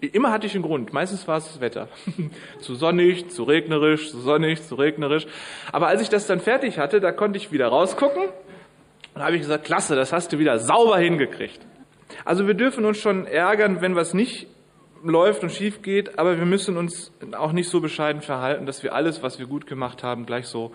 Immer 0.00 0.32
hatte 0.32 0.46
ich 0.46 0.54
einen 0.54 0.62
Grund. 0.62 0.92
Meistens 0.92 1.28
war 1.28 1.38
es 1.38 1.46
das 1.46 1.60
Wetter. 1.60 1.88
zu 2.60 2.74
sonnig, 2.74 3.30
zu 3.30 3.44
regnerisch, 3.44 4.10
zu 4.10 4.20
sonnig, 4.20 4.62
zu 4.62 4.74
regnerisch. 4.74 5.26
Aber 5.72 5.88
als 5.88 6.00
ich 6.00 6.08
das 6.08 6.26
dann 6.26 6.40
fertig 6.40 6.78
hatte, 6.78 7.00
da 7.00 7.12
konnte 7.12 7.36
ich 7.36 7.52
wieder 7.52 7.68
rausgucken. 7.68 8.22
Und 9.14 9.22
habe 9.22 9.34
ich 9.34 9.42
gesagt, 9.42 9.64
klasse, 9.64 9.96
das 9.96 10.12
hast 10.12 10.32
du 10.32 10.38
wieder 10.38 10.58
sauber 10.58 10.98
hingekriegt. 10.98 11.60
Also 12.24 12.46
wir 12.46 12.54
dürfen 12.54 12.84
uns 12.84 12.98
schon 12.98 13.26
ärgern, 13.26 13.80
wenn 13.80 13.94
was 13.94 14.14
nicht 14.14 14.46
läuft 15.02 15.42
und 15.42 15.50
schief 15.50 15.82
geht, 15.82 16.18
aber 16.18 16.38
wir 16.38 16.44
müssen 16.44 16.76
uns 16.76 17.12
auch 17.32 17.52
nicht 17.52 17.68
so 17.68 17.80
bescheiden 17.80 18.22
verhalten, 18.22 18.66
dass 18.66 18.82
wir 18.82 18.94
alles, 18.94 19.22
was 19.22 19.38
wir 19.38 19.46
gut 19.46 19.66
gemacht 19.66 20.02
haben, 20.02 20.26
gleich 20.26 20.46
so 20.46 20.72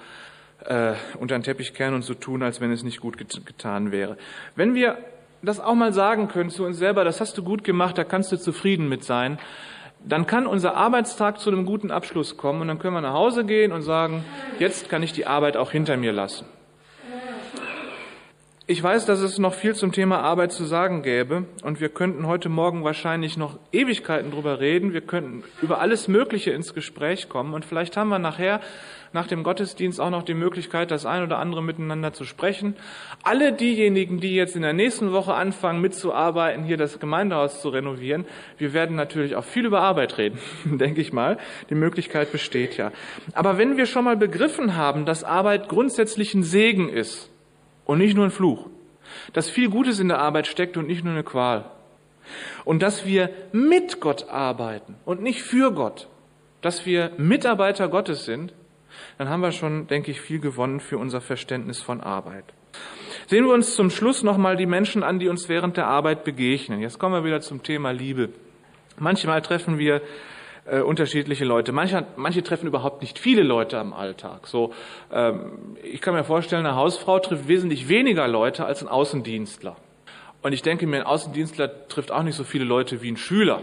äh, 0.65 0.93
unter 1.19 1.37
den 1.37 1.43
Teppich 1.43 1.73
kehren 1.73 1.93
und 1.93 2.01
so 2.01 2.13
tun, 2.13 2.41
als 2.41 2.61
wenn 2.61 2.71
es 2.71 2.83
nicht 2.83 2.99
gut 2.99 3.17
get 3.17 3.45
getan 3.45 3.91
wäre. 3.91 4.17
Wenn 4.55 4.73
wir 4.73 4.97
das 5.45 5.59
auch 5.59 5.75
mal 5.75 5.93
sagen 5.93 6.27
können 6.27 6.49
zu 6.49 6.65
uns 6.65 6.77
selber, 6.77 7.03
das 7.03 7.21
hast 7.21 7.37
du 7.37 7.43
gut 7.43 7.63
gemacht, 7.63 7.97
da 7.97 8.03
kannst 8.03 8.31
du 8.31 8.37
zufrieden 8.37 8.89
mit 8.89 9.03
sein, 9.03 9.39
dann 10.03 10.27
kann 10.27 10.45
unser 10.45 10.75
Arbeitstag 10.75 11.39
zu 11.39 11.49
einem 11.49 11.65
guten 11.65 11.91
Abschluss 11.91 12.37
kommen 12.37 12.61
und 12.61 12.67
dann 12.67 12.79
können 12.79 12.93
wir 12.93 13.01
nach 13.01 13.13
Hause 13.13 13.43
gehen 13.45 13.71
und 13.71 13.81
sagen, 13.81 14.23
jetzt 14.59 14.89
kann 14.89 15.01
ich 15.01 15.13
die 15.13 15.25
Arbeit 15.25 15.57
auch 15.57 15.71
hinter 15.71 15.97
mir 15.97 16.11
lassen. 16.11 16.45
Ich 18.67 18.81
weiß, 18.81 19.05
dass 19.05 19.19
es 19.19 19.37
noch 19.37 19.53
viel 19.53 19.75
zum 19.75 19.91
Thema 19.91 20.21
Arbeit 20.21 20.51
zu 20.51 20.65
sagen 20.65 21.03
gäbe 21.03 21.45
und 21.61 21.79
wir 21.81 21.89
könnten 21.89 22.25
heute 22.25 22.49
Morgen 22.49 22.83
wahrscheinlich 22.83 23.37
noch 23.37 23.59
Ewigkeiten 23.71 24.31
drüber 24.31 24.59
reden. 24.59 24.91
Wir 24.91 25.01
könnten 25.01 25.43
über 25.61 25.81
alles 25.81 26.07
Mögliche 26.07 26.49
ins 26.49 26.73
Gespräch 26.73 27.29
kommen 27.29 27.53
und 27.53 27.63
vielleicht 27.63 27.95
haben 27.95 28.09
wir 28.09 28.17
nachher 28.17 28.61
nach 29.13 29.27
dem 29.27 29.43
Gottesdienst 29.43 30.01
auch 30.01 30.09
noch 30.09 30.23
die 30.23 30.33
Möglichkeit, 30.33 30.89
das 30.89 31.05
ein 31.05 31.21
oder 31.21 31.37
andere 31.37 31.61
miteinander 31.61 32.11
zu 32.11 32.23
sprechen. 32.23 32.75
Alle 33.21 33.53
diejenigen, 33.53 34.19
die 34.19 34.33
jetzt 34.33 34.55
in 34.55 34.63
der 34.63 34.73
nächsten 34.73 35.11
Woche 35.11 35.35
anfangen 35.35 35.79
mitzuarbeiten, 35.79 36.63
hier 36.63 36.77
das 36.77 36.99
Gemeindehaus 36.99 37.61
zu 37.61 37.69
renovieren, 37.69 38.25
wir 38.57 38.73
werden 38.73 38.95
natürlich 38.95 39.35
auch 39.35 39.45
viel 39.45 39.67
über 39.67 39.81
Arbeit 39.81 40.17
reden, 40.17 40.39
denke 40.65 41.01
ich 41.01 41.13
mal. 41.13 41.37
Die 41.69 41.75
Möglichkeit 41.75 42.31
besteht 42.31 42.77
ja. 42.77 42.91
Aber 43.33 43.59
wenn 43.59 43.77
wir 43.77 43.85
schon 43.85 44.05
mal 44.05 44.17
begriffen 44.17 44.75
haben, 44.75 45.05
dass 45.05 45.23
Arbeit 45.23 45.69
grundsätzlich 45.69 46.33
ein 46.33 46.41
Segen 46.41 46.89
ist, 46.89 47.29
und 47.85 47.99
nicht 47.99 48.15
nur 48.15 48.25
ein 48.25 48.31
Fluch. 48.31 48.67
Dass 49.33 49.49
viel 49.49 49.69
Gutes 49.69 49.99
in 49.99 50.07
der 50.07 50.19
Arbeit 50.19 50.47
steckt 50.47 50.77
und 50.77 50.87
nicht 50.87 51.03
nur 51.03 51.13
eine 51.13 51.23
Qual. 51.23 51.65
Und 52.63 52.81
dass 52.81 53.05
wir 53.05 53.29
mit 53.51 54.01
Gott 54.01 54.29
arbeiten 54.29 54.95
und 55.05 55.21
nicht 55.21 55.43
für 55.43 55.71
Gott. 55.71 56.07
Dass 56.61 56.85
wir 56.85 57.11
Mitarbeiter 57.17 57.87
Gottes 57.87 58.25
sind, 58.25 58.53
dann 59.17 59.29
haben 59.29 59.41
wir 59.41 59.51
schon, 59.51 59.87
denke 59.87 60.11
ich, 60.11 60.21
viel 60.21 60.39
gewonnen 60.39 60.79
für 60.79 60.97
unser 60.97 61.21
Verständnis 61.21 61.81
von 61.81 62.01
Arbeit. 62.01 62.45
Sehen 63.27 63.45
wir 63.45 63.53
uns 63.53 63.75
zum 63.75 63.89
Schluss 63.89 64.23
nochmal 64.23 64.55
die 64.55 64.65
Menschen 64.65 65.03
an, 65.03 65.19
die 65.19 65.27
uns 65.27 65.49
während 65.49 65.77
der 65.77 65.87
Arbeit 65.87 66.23
begegnen. 66.23 66.81
Jetzt 66.81 66.99
kommen 66.99 67.15
wir 67.15 67.23
wieder 67.23 67.41
zum 67.41 67.63
Thema 67.63 67.91
Liebe. 67.91 68.29
Manchmal 68.97 69.41
treffen 69.41 69.77
wir 69.77 70.01
äh, 70.65 70.81
unterschiedliche 70.81 71.45
Leute. 71.45 71.71
Manche, 71.71 72.05
manche 72.15 72.43
treffen 72.43 72.67
überhaupt 72.67 73.01
nicht 73.01 73.19
viele 73.19 73.43
Leute 73.43 73.77
am 73.77 73.93
Alltag. 73.93 74.47
So, 74.47 74.73
ähm, 75.11 75.77
ich 75.83 76.01
kann 76.01 76.13
mir 76.13 76.23
vorstellen, 76.23 76.65
eine 76.65 76.75
Hausfrau 76.75 77.19
trifft 77.19 77.47
wesentlich 77.47 77.87
weniger 77.87 78.27
Leute 78.27 78.65
als 78.65 78.81
ein 78.81 78.87
Außendienstler. 78.87 79.75
Und 80.41 80.53
ich 80.53 80.61
denke 80.61 80.87
mir, 80.87 80.97
ein 80.97 81.05
Außendienstler 81.05 81.87
trifft 81.87 82.11
auch 82.11 82.23
nicht 82.23 82.35
so 82.35 82.43
viele 82.43 82.65
Leute 82.65 83.01
wie 83.01 83.11
ein 83.11 83.17
Schüler. 83.17 83.61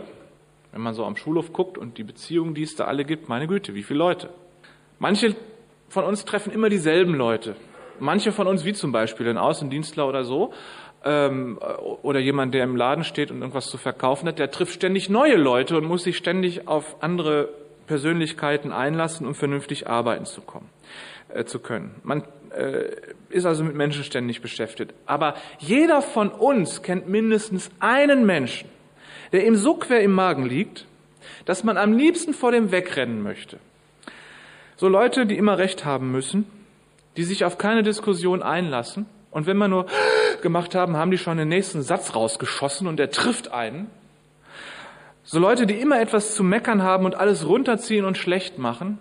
Wenn 0.73 0.81
man 0.81 0.95
so 0.95 1.05
am 1.05 1.17
Schulhof 1.17 1.53
guckt 1.53 1.77
und 1.77 1.99
die 1.99 2.03
Beziehungen, 2.03 2.55
die 2.55 2.63
es 2.63 2.77
da 2.77 2.85
alle 2.85 3.05
gibt, 3.05 3.29
meine 3.29 3.47
Güte, 3.47 3.75
wie 3.75 3.83
viele 3.83 3.99
Leute. 3.99 4.31
Manche 4.99 5.37
von 5.89 6.05
uns 6.05 6.25
treffen 6.25 6.53
immer 6.53 6.71
dieselben 6.71 7.15
Leute. 7.15 7.57
Manche 8.01 8.33
von 8.33 8.47
uns, 8.47 8.65
wie 8.65 8.73
zum 8.73 8.91
Beispiel 8.91 9.29
ein 9.29 9.39
Außendienstler 9.39 10.09
oder 10.09 10.25
so, 10.25 10.53
ähm, 11.05 11.59
oder 12.03 12.21
jemand, 12.21 12.55
der 12.55 12.65
im 12.65 12.77
Laden 12.77 13.05
steht 13.05 13.31
und 13.31 13.41
irgendwas 13.41 13.69
zu 13.69 13.79
verkaufen 13.79 14.29
hat, 14.29 14.39
der 14.39 14.51
trifft 14.51 14.75
ständig 14.75 15.09
neue 15.09 15.37
Leute 15.37 15.77
und 15.77 15.85
muss 15.85 16.05
sich 16.05 16.17
ständig 16.17 16.69
auf 16.69 17.03
andere 17.03 17.49
Persönlichkeiten 17.87 18.73
einlassen, 18.73 19.27
um 19.27 19.35
vernünftig 19.35 19.89
arbeiten 19.89 20.25
zu 20.25 20.41
kommen, 20.41 20.69
äh, 21.29 21.45
zu 21.45 21.59
können. 21.59 21.95
Man 22.03 22.25
äh, 22.51 22.85
ist 23.31 23.47
also 23.47 23.65
mit 23.65 23.75
Menschen 23.75 24.05
ständig 24.05 24.41
beschäftigt. 24.41 24.95
Aber 25.07 25.35
jeder 25.59 26.03
von 26.03 26.31
uns 26.31 26.83
kennt 26.83 27.09
mindestens 27.09 27.71
einen 27.81 28.25
Menschen, 28.27 28.69
der 29.33 29.47
ihm 29.47 29.57
so 29.57 29.75
quer 29.75 30.01
im 30.01 30.13
Magen 30.13 30.47
liegt, 30.47 30.87
dass 31.45 31.65
man 31.65 31.77
am 31.77 31.97
liebsten 31.97 32.35
vor 32.35 32.53
dem 32.53 32.71
wegrennen 32.71 33.23
möchte. 33.23 33.59
So 34.77 34.89
Leute, 34.89 35.27
die 35.27 35.37
immer 35.37 35.59
Recht 35.59 35.85
haben 35.85 36.11
müssen, 36.13 36.47
die 37.17 37.25
sich 37.25 37.45
auf 37.45 37.59
keine 37.59 37.83
Diskussion 37.83 38.43
einlassen, 38.43 39.07
und 39.33 39.47
wenn 39.47 39.57
wir 39.57 39.67
nur 39.67 39.87
gemacht 40.43 40.75
haben, 40.75 40.97
haben 40.97 41.11
die 41.11 41.19
schon 41.19 41.39
den 41.39 41.49
nächsten 41.49 41.83
Satz 41.83 42.15
rausgeschossen 42.15 42.87
und 42.87 43.01
er 43.01 43.11
trifft 43.11 43.51
einen. 43.51 43.91
So 45.25 45.39
Leute, 45.39 45.67
die 45.67 45.81
immer 45.81 46.01
etwas 46.01 46.35
zu 46.35 46.45
meckern 46.45 46.83
haben 46.83 47.07
und 47.07 47.15
alles 47.15 47.49
runterziehen 47.49 48.05
und 48.05 48.19
schlecht 48.19 48.59
machen. 48.59 48.99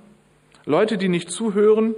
Leute, 0.66 0.98
die 0.98 1.10
nicht 1.10 1.30
zuhören 1.32 1.96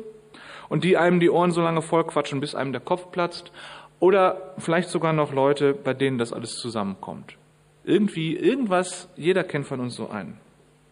und 0.67 0.83
die 0.83 0.97
einem 0.97 1.19
die 1.19 1.29
Ohren 1.29 1.51
so 1.51 1.61
lange 1.61 1.83
vollquatschen, 1.83 2.39
bis 2.39 2.55
einem 2.55 2.71
der 2.71 2.81
Kopf 2.81 3.11
platzt. 3.11 3.51
Oder 3.99 4.53
vielleicht 4.57 4.89
sogar 4.89 5.13
noch 5.13 5.31
Leute, 5.31 5.73
bei 5.73 5.93
denen 5.93 6.17
das 6.17 6.33
alles 6.33 6.57
zusammenkommt. 6.57 7.35
Irgendwie, 7.83 8.35
irgendwas, 8.35 9.09
jeder 9.15 9.43
kennt 9.43 9.67
von 9.67 9.79
uns 9.79 9.95
so 9.95 10.09
einen. 10.09 10.39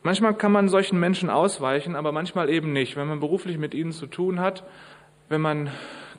Manchmal 0.04 0.36
kann 0.36 0.52
man 0.52 0.70
solchen 0.70 1.00
Menschen 1.00 1.30
ausweichen, 1.30 1.96
aber 1.96 2.12
manchmal 2.12 2.50
eben 2.50 2.72
nicht. 2.72 2.98
Wenn 2.98 3.08
man 3.08 3.20
beruflich 3.20 3.58
mit 3.58 3.74
ihnen 3.74 3.94
zu 3.94 4.06
tun 4.06 4.40
hat, 4.40 4.64
wenn 5.30 5.42
man 5.42 5.72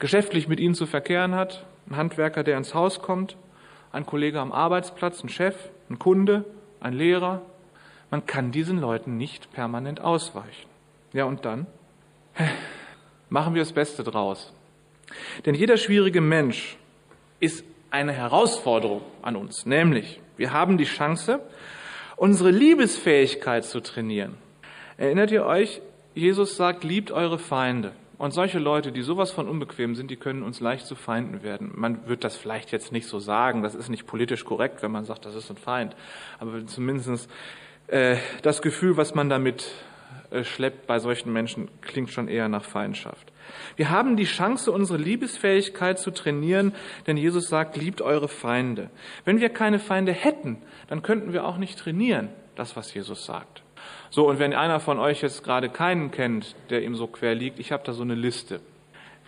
geschäftlich 0.02 0.48
mit 0.48 0.58
ihnen 0.58 0.74
zu 0.74 0.86
verkehren 0.86 1.36
hat, 1.36 1.64
ein 1.88 1.96
Handwerker, 1.96 2.42
der 2.42 2.56
ins 2.56 2.74
Haus 2.74 2.98
kommt, 2.98 3.36
ein 3.92 4.04
Kollege 4.04 4.40
am 4.40 4.50
Arbeitsplatz, 4.50 5.22
ein 5.22 5.28
Chef, 5.28 5.54
ein 5.88 6.00
Kunde, 6.00 6.44
ein 6.80 6.92
Lehrer. 6.92 7.40
Man 8.10 8.26
kann 8.26 8.50
diesen 8.50 8.80
Leuten 8.80 9.16
nicht 9.16 9.52
permanent 9.52 10.00
ausweichen. 10.00 10.68
Ja, 11.12 11.26
und 11.26 11.44
dann? 11.44 11.68
Machen 13.30 13.54
wir 13.54 13.62
das 13.62 13.72
Beste 13.72 14.02
draus. 14.02 14.52
Denn 15.46 15.54
jeder 15.54 15.76
schwierige 15.76 16.20
Mensch 16.20 16.76
ist 17.38 17.64
eine 17.90 18.12
Herausforderung 18.12 19.02
an 19.22 19.36
uns, 19.36 19.66
nämlich 19.66 20.20
wir 20.36 20.52
haben 20.52 20.78
die 20.78 20.84
Chance, 20.84 21.38
unsere 22.16 22.50
Liebesfähigkeit 22.50 23.64
zu 23.64 23.78
trainieren. 23.78 24.36
Erinnert 24.96 25.30
ihr 25.30 25.46
euch, 25.46 25.80
Jesus 26.12 26.56
sagt, 26.56 26.82
liebt 26.82 27.12
eure 27.12 27.38
Feinde. 27.38 27.92
Und 28.22 28.30
solche 28.30 28.60
Leute, 28.60 28.92
die 28.92 29.02
sowas 29.02 29.32
von 29.32 29.48
unbequem 29.48 29.96
sind, 29.96 30.08
die 30.08 30.16
können 30.16 30.44
uns 30.44 30.60
leicht 30.60 30.86
zu 30.86 30.94
Feinden 30.94 31.42
werden. 31.42 31.72
Man 31.74 32.06
wird 32.06 32.22
das 32.22 32.36
vielleicht 32.36 32.70
jetzt 32.70 32.92
nicht 32.92 33.08
so 33.08 33.18
sagen, 33.18 33.64
das 33.64 33.74
ist 33.74 33.88
nicht 33.88 34.06
politisch 34.06 34.44
korrekt, 34.44 34.80
wenn 34.80 34.92
man 34.92 35.04
sagt, 35.04 35.24
das 35.26 35.34
ist 35.34 35.50
ein 35.50 35.56
Feind. 35.56 35.96
Aber 36.38 36.64
zumindest 36.64 37.28
äh, 37.88 38.18
das 38.42 38.62
Gefühl, 38.62 38.96
was 38.96 39.16
man 39.16 39.28
damit 39.28 39.72
äh, 40.30 40.44
schleppt 40.44 40.86
bei 40.86 41.00
solchen 41.00 41.32
Menschen, 41.32 41.66
klingt 41.80 42.10
schon 42.10 42.28
eher 42.28 42.48
nach 42.48 42.62
Feindschaft. 42.62 43.32
Wir 43.74 43.90
haben 43.90 44.16
die 44.16 44.22
Chance, 44.22 44.70
unsere 44.70 45.00
Liebesfähigkeit 45.00 45.98
zu 45.98 46.12
trainieren, 46.12 46.76
denn 47.08 47.16
Jesus 47.16 47.48
sagt, 47.48 47.76
liebt 47.76 48.02
eure 48.02 48.28
Feinde. 48.28 48.90
Wenn 49.24 49.40
wir 49.40 49.48
keine 49.48 49.80
Feinde 49.80 50.12
hätten, 50.12 50.58
dann 50.86 51.02
könnten 51.02 51.32
wir 51.32 51.44
auch 51.44 51.56
nicht 51.56 51.76
trainieren, 51.76 52.28
das, 52.54 52.76
was 52.76 52.94
Jesus 52.94 53.24
sagt. 53.24 53.61
So, 54.14 54.28
und 54.28 54.38
wenn 54.38 54.52
einer 54.52 54.78
von 54.78 54.98
euch 54.98 55.22
jetzt 55.22 55.42
gerade 55.42 55.70
keinen 55.70 56.10
kennt, 56.10 56.54
der 56.68 56.82
ihm 56.82 56.94
so 56.94 57.06
quer 57.06 57.34
liegt, 57.34 57.58
ich 57.58 57.72
habe 57.72 57.82
da 57.86 57.94
so 57.94 58.02
eine 58.02 58.14
Liste. 58.14 58.60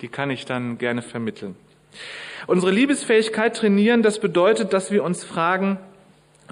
Die 0.02 0.08
kann 0.08 0.28
ich 0.28 0.44
dann 0.44 0.76
gerne 0.76 1.00
vermitteln. 1.00 1.56
Unsere 2.46 2.70
Liebesfähigkeit 2.70 3.56
trainieren, 3.56 4.02
das 4.02 4.18
bedeutet, 4.18 4.74
dass 4.74 4.90
wir 4.90 5.02
uns 5.02 5.24
fragen, 5.24 5.78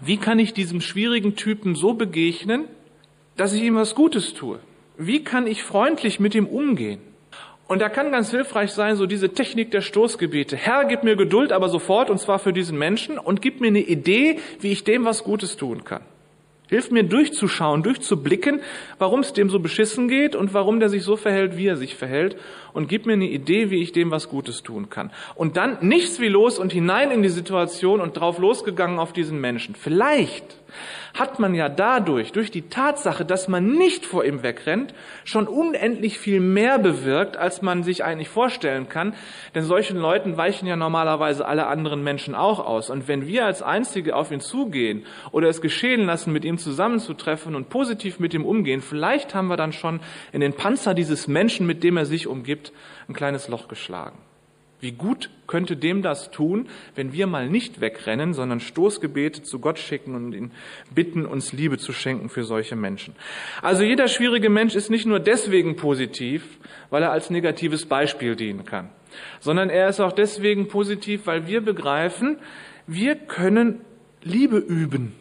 wie 0.01 0.17
kann 0.17 0.39
ich 0.39 0.55
diesem 0.55 0.81
schwierigen 0.81 1.37
Typen 1.37 1.75
so 1.75 1.93
begegnen, 1.93 2.65
dass 3.37 3.53
ich 3.53 3.63
ihm 3.63 3.77
was 3.77 3.95
Gutes 3.95 4.33
tue? 4.33 4.61
Wie 4.97 5.23
kann 5.23 5.47
ich 5.47 5.63
freundlich 5.63 6.19
mit 6.19 6.35
ihm 6.35 6.47
umgehen? 6.47 7.03
Und 7.69 7.81
da 7.81 7.91
kann 7.91 8.13
ganz 8.13 8.31
hilfreich 8.31 8.73
sein, 8.73 8.97
so 8.97 9.05
diese 9.05 9.35
Technik 9.35 9.73
der 9.73 9.83
Stoßgebete. 9.83 10.57
Herr, 10.57 10.87
gib 10.87 11.03
mir 11.03 11.17
Geduld, 11.17 11.53
aber 11.53 11.69
sofort, 11.69 12.09
und 12.09 12.19
zwar 12.19 12.39
für 12.39 12.55
diesen 12.55 12.79
Menschen, 12.79 13.19
und 13.19 13.43
gib 13.43 13.61
mir 13.61 13.67
eine 13.67 13.81
Idee, 13.81 14.39
wie 14.61 14.73
ich 14.73 14.85
dem 14.85 15.05
was 15.05 15.23
Gutes 15.23 15.59
tun 15.59 15.85
kann. 15.85 16.03
Hilft 16.73 16.91
mir 16.91 17.03
durchzuschauen, 17.03 17.83
durchzublicken, 17.83 18.63
warum 18.97 19.21
es 19.21 19.35
dem 19.35 19.51
so 19.51 19.59
beschissen 19.59 20.09
geht 20.09 20.35
und 20.35 20.55
warum 20.55 20.81
der 20.81 20.89
sich 20.89 21.03
so 21.03 21.19
verhält, 21.19 21.59
wie 21.59 21.67
er 21.67 21.77
sich 21.77 21.97
verhält 21.97 22.39
und 22.73 22.89
gib 22.89 23.07
mir 23.07 23.15
eine 23.15 23.29
Idee, 23.29 23.71
wie 23.71 23.83
ich 23.83 23.93
dem 23.93 24.11
was 24.11 24.29
Gutes 24.29 24.63
tun 24.63 24.91
kann. 24.91 25.11
Und 25.35 25.57
dann 25.57 25.79
nichts 25.81 26.21
wie 26.21 26.29
los 26.29 26.59
und 26.59 26.73
hinein 26.73 27.11
in 27.11 27.23
die 27.23 27.29
Situation 27.29 28.01
und 28.01 28.17
drauf 28.17 28.39
losgegangen 28.39 28.99
auf 28.99 29.13
diesen 29.13 29.41
Menschen. 29.41 29.75
Vielleicht 29.75 30.63
hat 31.15 31.39
man 31.39 31.55
ja 31.55 31.69
dadurch, 31.69 32.33
durch 32.33 32.51
die 32.51 32.69
Tatsache, 32.69 33.25
dass 33.25 33.49
man 33.49 33.73
nicht 33.73 34.07
vor 34.07 34.25
ihm 34.25 34.43
wegrennt, 34.43 34.95
schon 35.25 35.47
unendlich 35.47 36.19
viel 36.19 36.41
mehr 36.41 36.79
bewirkt, 36.79 37.37
als 37.37 37.63
man 37.63 37.83
sich 37.83 38.05
eigentlich 38.05 38.29
vorstellen 38.29 38.89
kann. 38.89 39.15
Denn 39.55 39.65
solchen 39.65 39.99
Leuten 39.99 40.37
weichen 40.37 40.67
ja 40.67 40.77
normalerweise 40.77 41.47
alle 41.47 41.67
anderen 41.67 42.03
Menschen 42.03 42.35
auch 42.35 42.61
aus. 42.61 42.89
Und 42.89 43.09
wenn 43.09 43.27
wir 43.27 43.45
als 43.45 43.63
Einzige 43.63 44.17
auf 44.17 44.31
ihn 44.31 44.41
zugehen 44.41 45.05
oder 45.33 45.49
es 45.49 45.61
geschehen 45.61 46.07
lassen, 46.07 46.33
mit 46.33 46.45
ihm 46.45 46.59
zusammenzutreffen 46.59 47.55
und 47.55 47.69
positiv 47.69 48.19
mit 48.19 48.33
ihm 48.33 48.45
umgehen, 48.45 48.81
vielleicht 48.81 49.35
haben 49.35 49.49
wir 49.49 49.57
dann 49.57 49.73
schon 49.73 50.01
in 50.33 50.41
den 50.41 50.55
Panzer 50.55 50.95
dieses 50.95 51.29
Menschen, 51.29 51.67
mit 51.67 51.85
dem 51.85 51.97
er 51.97 52.07
sich 52.07 52.27
umgibt, 52.27 52.62
ein 53.09 53.15
kleines 53.15 53.49
Loch 53.49 53.67
geschlagen. 53.67 54.19
Wie 54.83 54.91
gut 54.91 55.31
könnte 55.47 55.77
dem 55.77 56.03
das 56.03 56.33
tun, 56.33 56.69
wenn 56.97 57.13
wir 57.13 57.29
mal 57.29 57.49
nicht 57.49 57.81
wegrennen, 57.81 58.35
sondern 58.35 58.59
Stoßgebete 58.59 59.45
zu 59.45 59.61
Gott 59.61 59.79
schicken 59.79 60.17
und 60.17 60.33
ihn 60.33 60.51
bitten, 60.93 61.25
uns 61.25 61.53
Liebe 61.53 61.79
zu 61.79 61.93
schenken 61.93 62.29
für 62.29 62.43
solche 62.43 62.75
Menschen. 62.75 63.15
Also 63.63 63.85
jeder 63.85 64.09
schwierige 64.09 64.51
Mensch 64.51 64.75
ist 64.75 64.91
nicht 64.91 65.07
nur 65.07 65.21
deswegen 65.21 65.77
positiv, 65.77 66.59
weil 66.91 67.05
er 67.05 67.13
als 67.13 67.31
negatives 67.31 67.87
Beispiel 67.87 68.35
dienen 68.35 68.65
kann, 68.65 68.91
sondern 69.39 69.71
er 69.71 69.89
ist 69.89 70.01
auch 70.01 70.11
deswegen 70.11 70.67
positiv, 70.67 71.29
weil 71.29 71.47
wir 71.47 71.61
begreifen, 71.61 72.39
wir 72.89 73.15
können 73.15 73.85
Liebe 74.25 74.59
üben. 74.59 75.15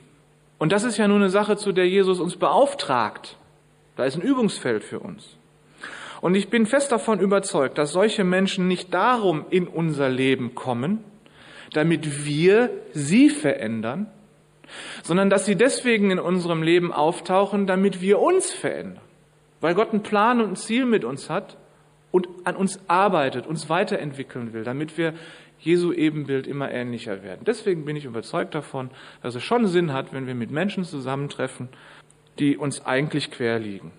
Und 0.58 0.72
das 0.72 0.84
ist 0.84 0.98
ja 0.98 1.08
nur 1.08 1.18
eine 1.18 1.30
Sache, 1.30 1.56
zu 1.56 1.72
der 1.72 1.88
Jesus 1.88 2.20
uns 2.20 2.36
beauftragt. 2.36 3.38
Da 3.96 4.06
ist 4.06 4.16
ein 4.16 4.24
Übungsfeld 4.24 4.84
für 4.84 5.00
uns. 5.00 5.38
Und 6.22 6.36
ich 6.36 6.50
bin 6.50 6.68
fest 6.68 6.92
davon 6.92 7.20
überzeugt, 7.20 7.78
dass 7.78 7.92
solche 7.92 8.24
Menschen 8.24 8.68
nicht 8.68 8.94
darum 8.94 9.46
in 9.50 9.68
unser 9.68 10.08
Leben 10.08 10.54
kommen, 10.54 11.04
damit 11.74 12.26
wir 12.26 12.70
sie 12.94 13.30
verändern, 13.30 14.08
sondern 15.04 15.30
dass 15.30 15.46
sie 15.46 15.56
deswegen 15.56 16.12
in 16.12 16.20
unserem 16.20 16.62
Leben 16.62 16.94
auftauchen, 16.94 17.66
damit 17.66 18.02
wir 18.02 18.20
uns 18.20 18.52
verändern. 18.52 19.04
Weil 19.62 19.74
Gott 19.74 19.92
einen 19.92 20.04
Plan 20.04 20.42
und 20.42 20.52
ein 20.52 20.56
Ziel 20.56 20.86
mit 20.86 21.04
uns 21.04 21.30
hat 21.30 21.58
und 22.12 22.28
an 22.44 22.56
uns 22.56 22.80
arbeitet, 22.88 23.48
uns 23.48 23.70
weiterentwickeln 23.70 24.54
will, 24.54 24.64
damit 24.64 24.98
wir 24.98 25.14
Jesu 25.60 25.94
Ebenbild 25.94 26.48
immer 26.48 26.72
ähnlicher 26.72 27.24
werden. 27.24 27.42
Deswegen 27.46 27.86
bin 27.86 27.96
ich 27.96 28.06
überzeugt 28.06 28.56
davon, 28.56 28.90
dass 29.22 29.36
es 29.36 29.44
schon 29.44 29.68
Sinn 29.68 29.94
hat, 29.94 30.14
wenn 30.14 30.28
wir 30.28 30.36
mit 30.36 30.52
Menschen 30.52 30.84
zusammentreffen, 30.84 31.70
die 32.40 32.58
uns 32.58 32.84
eigentlich 32.86 33.30
quer 33.32 33.60
liegen. 33.60 33.92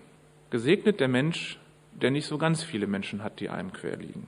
Gesegnet 0.49 0.99
der 0.99 1.07
Mensch, 1.07 1.57
der 1.95 2.11
nicht 2.11 2.27
so 2.27 2.37
ganz 2.37 2.63
viele 2.63 2.87
Menschen 2.87 3.23
hat, 3.23 3.39
die 3.39 3.49
einem 3.49 3.73
quer 3.73 3.97
liegen. 3.97 4.27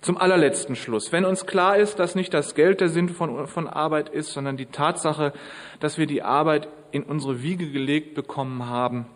Zum 0.00 0.16
allerletzten 0.16 0.76
Schluss. 0.76 1.12
Wenn 1.12 1.26
uns 1.26 1.44
klar 1.44 1.76
ist, 1.76 1.98
dass 1.98 2.14
nicht 2.14 2.32
das 2.32 2.54
Geld 2.54 2.80
der 2.80 2.88
Sinn 2.88 3.10
von, 3.10 3.46
von 3.46 3.66
Arbeit 3.66 4.08
ist, 4.08 4.32
sondern 4.32 4.56
die 4.56 4.66
Tatsache, 4.66 5.34
dass 5.78 5.98
wir 5.98 6.06
die 6.06 6.22
Arbeit 6.22 6.68
in 6.90 7.02
unsere 7.02 7.42
Wiege 7.42 7.70
gelegt 7.70 8.14
bekommen 8.14 8.66
haben 8.66 9.06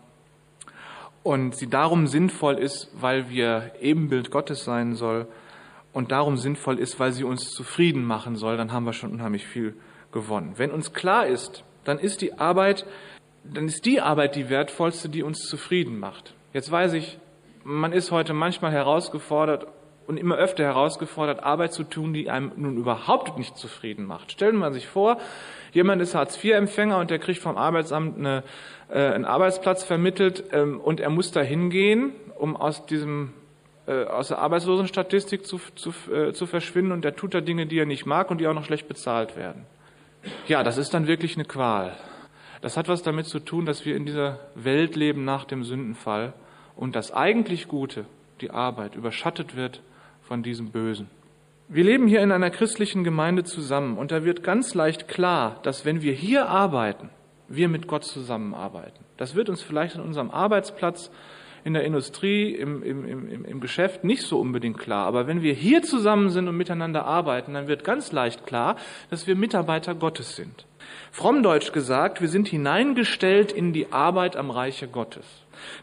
und 1.23 1.55
sie 1.55 1.67
darum 1.67 2.05
sinnvoll 2.05 2.59
ist, 2.59 2.89
weil 2.93 3.29
wir 3.31 3.71
Ebenbild 3.81 4.29
Gottes 4.29 4.63
sein 4.63 4.93
soll 4.93 5.27
und 5.91 6.11
darum 6.11 6.37
sinnvoll 6.37 6.77
ist, 6.77 6.99
weil 6.99 7.13
sie 7.13 7.23
uns 7.23 7.49
zufrieden 7.49 8.05
machen 8.05 8.35
soll, 8.35 8.57
dann 8.57 8.71
haben 8.71 8.85
wir 8.85 8.93
schon 8.93 9.11
unheimlich 9.11 9.47
viel 9.47 9.73
gewonnen. 10.11 10.53
Wenn 10.57 10.69
uns 10.69 10.93
klar 10.93 11.25
ist, 11.25 11.63
dann 11.83 11.97
ist 11.97 12.21
die 12.21 12.37
Arbeit, 12.37 12.85
dann 13.43 13.65
ist 13.65 13.85
die 13.85 14.01
Arbeit 14.01 14.35
die 14.35 14.49
wertvollste, 14.49 15.09
die 15.09 15.23
uns 15.23 15.39
zufrieden 15.47 15.97
macht. 15.97 16.35
Jetzt 16.53 16.69
weiß 16.69 16.93
ich, 16.93 17.17
man 17.65 17.91
ist 17.91 18.11
heute 18.11 18.33
manchmal 18.33 18.71
herausgefordert, 18.71 19.67
und 20.07 20.17
immer 20.17 20.35
öfter 20.35 20.63
herausgefordert, 20.63 21.43
Arbeit 21.43 21.73
zu 21.73 21.83
tun, 21.83 22.13
die 22.13 22.29
einem 22.29 22.51
nun 22.55 22.77
überhaupt 22.77 23.39
nicht 23.39 23.57
zufrieden 23.57 24.05
macht. 24.05 24.31
Stellen 24.31 24.57
wir 24.57 24.71
sich 24.71 24.87
vor, 24.87 25.17
jemand 25.71 25.99
ist 25.99 26.13
Hartz-IV-Empfänger 26.13 26.99
und 26.99 27.09
der 27.09 27.17
kriegt 27.17 27.39
vom 27.39 27.57
Arbeitsamt 27.57 28.17
eine, 28.17 28.43
äh, 28.89 28.99
einen 28.99 29.25
Arbeitsplatz 29.25 29.83
vermittelt 29.83 30.43
ähm, 30.51 30.79
und 30.79 30.99
er 30.99 31.09
muss 31.09 31.31
da 31.31 31.41
hingehen, 31.41 32.11
um 32.37 32.55
aus 32.55 32.85
diesem 32.85 33.33
äh, 33.87 34.05
aus 34.05 34.27
der 34.29 34.39
Arbeitslosenstatistik 34.39 35.45
zu, 35.45 35.59
zu, 35.75 35.91
äh, 36.11 36.33
zu 36.33 36.45
verschwinden 36.45 36.91
und 36.91 37.03
der 37.03 37.15
tut 37.15 37.33
da 37.33 37.41
Dinge, 37.41 37.65
die 37.65 37.79
er 37.79 37.85
nicht 37.85 38.05
mag 38.05 38.29
und 38.29 38.39
die 38.39 38.47
auch 38.47 38.53
noch 38.53 38.65
schlecht 38.65 38.87
bezahlt 38.87 39.35
werden. 39.35 39.65
Ja, 40.47 40.63
das 40.63 40.77
ist 40.77 40.93
dann 40.93 41.07
wirklich 41.07 41.35
eine 41.35 41.45
Qual. 41.45 41.95
Das 42.61 42.77
hat 42.77 42.87
was 42.87 43.03
damit 43.03 43.27
zu 43.27 43.39
tun, 43.39 43.65
dass 43.65 43.85
wir 43.85 43.95
in 43.95 44.05
dieser 44.05 44.39
Welt 44.55 44.95
leben 44.95 45.23
nach 45.23 45.45
dem 45.45 45.63
Sündenfall 45.63 46.33
und 46.75 46.95
das 46.95 47.11
eigentlich 47.11 47.67
Gute, 47.67 48.05
die 48.41 48.51
Arbeit, 48.51 48.95
überschattet 48.95 49.55
wird 49.55 49.81
von 50.21 50.43
diesem 50.43 50.71
Bösen. 50.71 51.09
Wir 51.67 51.83
leben 51.83 52.07
hier 52.07 52.21
in 52.21 52.31
einer 52.31 52.51
christlichen 52.51 53.03
Gemeinde 53.03 53.43
zusammen 53.43 53.97
und 53.97 54.11
da 54.11 54.23
wird 54.23 54.43
ganz 54.43 54.73
leicht 54.75 55.07
klar, 55.07 55.59
dass 55.63 55.85
wenn 55.85 56.01
wir 56.01 56.13
hier 56.13 56.47
arbeiten, 56.47 57.09
wir 57.47 57.69
mit 57.69 57.87
Gott 57.87 58.03
zusammenarbeiten. 58.03 59.03
Das 59.17 59.35
wird 59.35 59.49
uns 59.49 59.61
vielleicht 59.61 59.95
an 59.95 60.03
unserem 60.03 60.29
Arbeitsplatz, 60.31 61.11
in 61.65 61.73
der 61.73 61.83
Industrie, 61.83 62.53
im, 62.53 62.83
im, 62.83 63.05
im, 63.07 63.43
im 63.43 63.59
Geschäft 63.59 64.03
nicht 64.03 64.21
so 64.21 64.39
unbedingt 64.39 64.77
klar. 64.77 65.07
Aber 65.07 65.25
wenn 65.25 65.41
wir 65.41 65.55
hier 65.55 65.81
zusammen 65.81 66.29
sind 66.29 66.47
und 66.47 66.55
miteinander 66.55 67.05
arbeiten, 67.05 67.55
dann 67.55 67.67
wird 67.67 67.83
ganz 67.83 68.11
leicht 68.11 68.45
klar, 68.45 68.75
dass 69.09 69.25
wir 69.25 69.35
Mitarbeiter 69.35 69.95
Gottes 69.95 70.35
sind. 70.35 70.67
Frommdeutsch 71.11 71.73
gesagt, 71.73 72.21
wir 72.21 72.27
sind 72.27 72.47
hineingestellt 72.47 73.51
in 73.51 73.73
die 73.73 73.91
Arbeit 73.91 74.37
am 74.37 74.51
Reiche 74.51 74.87
Gottes. 74.87 75.25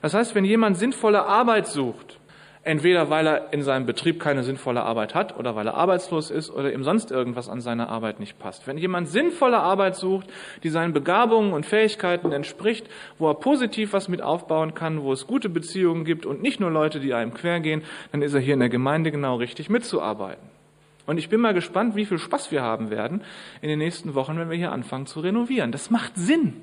Das 0.01 0.15
heißt, 0.15 0.35
wenn 0.35 0.45
jemand 0.45 0.77
sinnvolle 0.77 1.25
Arbeit 1.25 1.67
sucht, 1.67 2.19
Entweder 2.65 3.11
weil 3.11 3.27
er 3.27 3.53
in 3.53 3.63
seinem 3.63 3.87
Betrieb 3.87 4.21
keine 4.21 4.45
sinnvolle 4.45 4.83
Arbeit 4.83 5.17
hat 5.17 5.37
oder 5.37 5.57
weil 5.57 5.67
er 5.67 5.75
arbeitslos 5.75 6.31
ist 6.31 6.49
oder 6.49 6.73
ihm 6.73 6.85
sonst 6.85 7.11
irgendwas 7.11 7.49
an 7.49 7.61
seiner 7.61 7.89
Arbeit 7.89 8.21
nicht 8.21 8.39
passt. 8.39 8.69
Wenn 8.69 8.79
jemand 8.79 9.09
sinnvolle 9.09 9.59
Arbeit 9.59 9.97
sucht, 9.97 10.29
die 10.63 10.69
seinen 10.69 10.93
Begabungen 10.93 11.55
und 11.55 11.67
Fähigkeiten 11.67 12.31
entspricht, 12.31 12.89
wo 13.19 13.29
er 13.29 13.35
positiv 13.35 13.93
was 13.93 14.09
mit 14.09 14.23
aufbauen 14.23 14.75
kann, 14.75 15.03
wo 15.03 15.13
es 15.13 15.27
gute 15.27 15.49
Beziehungen 15.49 16.05
gibt 16.05 16.25
und 16.25 16.41
nicht 16.41 16.61
nur 16.61 16.71
Leute, 16.71 17.01
die 17.01 17.15
einem 17.15 17.35
quergehen, 17.35 17.83
dann 18.13 18.23
ist 18.23 18.35
er 18.35 18.41
hier 18.41 18.55
in 18.55 18.61
der 18.61 18.69
Gemeinde 18.69 19.11
genau 19.11 19.37
richtig 19.37 19.69
mitzuarbeiten. 19.69 20.62
Und 21.07 21.19
ich 21.19 21.29
bin 21.29 21.41
mal 21.41 21.55
gespannt, 21.55 21.97
wie 21.97 22.05
viel 22.05 22.19
Spaß 22.19 22.53
wir 22.53 22.62
haben 22.62 22.91
werden 22.91 23.23
in 23.61 23.69
den 23.69 23.79
nächsten 23.79 24.15
Wochen, 24.15 24.38
wenn 24.38 24.51
wir 24.51 24.57
hier 24.57 24.73
anfangen 24.73 25.07
zu 25.07 25.21
renovieren. 25.21 25.73
Das 25.73 25.91
macht 25.91 26.12
Sinn. 26.17 26.61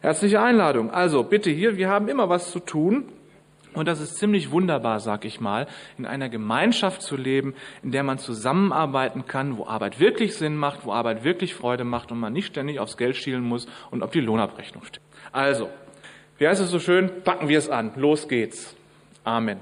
Herzliche 0.00 0.40
Einladung. 0.40 0.90
Also 0.90 1.22
bitte 1.24 1.50
hier, 1.50 1.76
wir 1.76 1.88
haben 1.88 2.08
immer 2.08 2.28
was 2.28 2.50
zu 2.50 2.60
tun. 2.60 3.08
Und 3.74 3.88
das 3.88 4.00
ist 4.00 4.16
ziemlich 4.16 4.50
wunderbar, 4.50 5.00
sag 5.00 5.24
ich 5.24 5.40
mal, 5.40 5.66
in 5.96 6.04
einer 6.04 6.28
Gemeinschaft 6.28 7.00
zu 7.00 7.16
leben, 7.16 7.54
in 7.82 7.90
der 7.90 8.02
man 8.02 8.18
zusammenarbeiten 8.18 9.24
kann, 9.24 9.56
wo 9.56 9.66
Arbeit 9.66 9.98
wirklich 9.98 10.34
Sinn 10.34 10.56
macht, 10.56 10.84
wo 10.84 10.92
Arbeit 10.92 11.24
wirklich 11.24 11.54
Freude 11.54 11.84
macht 11.84 12.12
und 12.12 12.20
man 12.20 12.34
nicht 12.34 12.48
ständig 12.48 12.80
aufs 12.80 12.98
Geld 12.98 13.16
schielen 13.16 13.42
muss 13.42 13.66
und 13.90 14.02
auf 14.02 14.10
die 14.10 14.20
Lohnabrechnung 14.20 14.84
steht. 14.84 15.00
Also, 15.32 15.70
wie 16.36 16.46
heißt 16.46 16.60
es 16.60 16.70
so 16.70 16.80
schön? 16.80 17.22
Packen 17.24 17.48
wir 17.48 17.58
es 17.58 17.70
an. 17.70 17.92
Los 17.96 18.28
geht's. 18.28 18.76
Amen. 19.24 19.58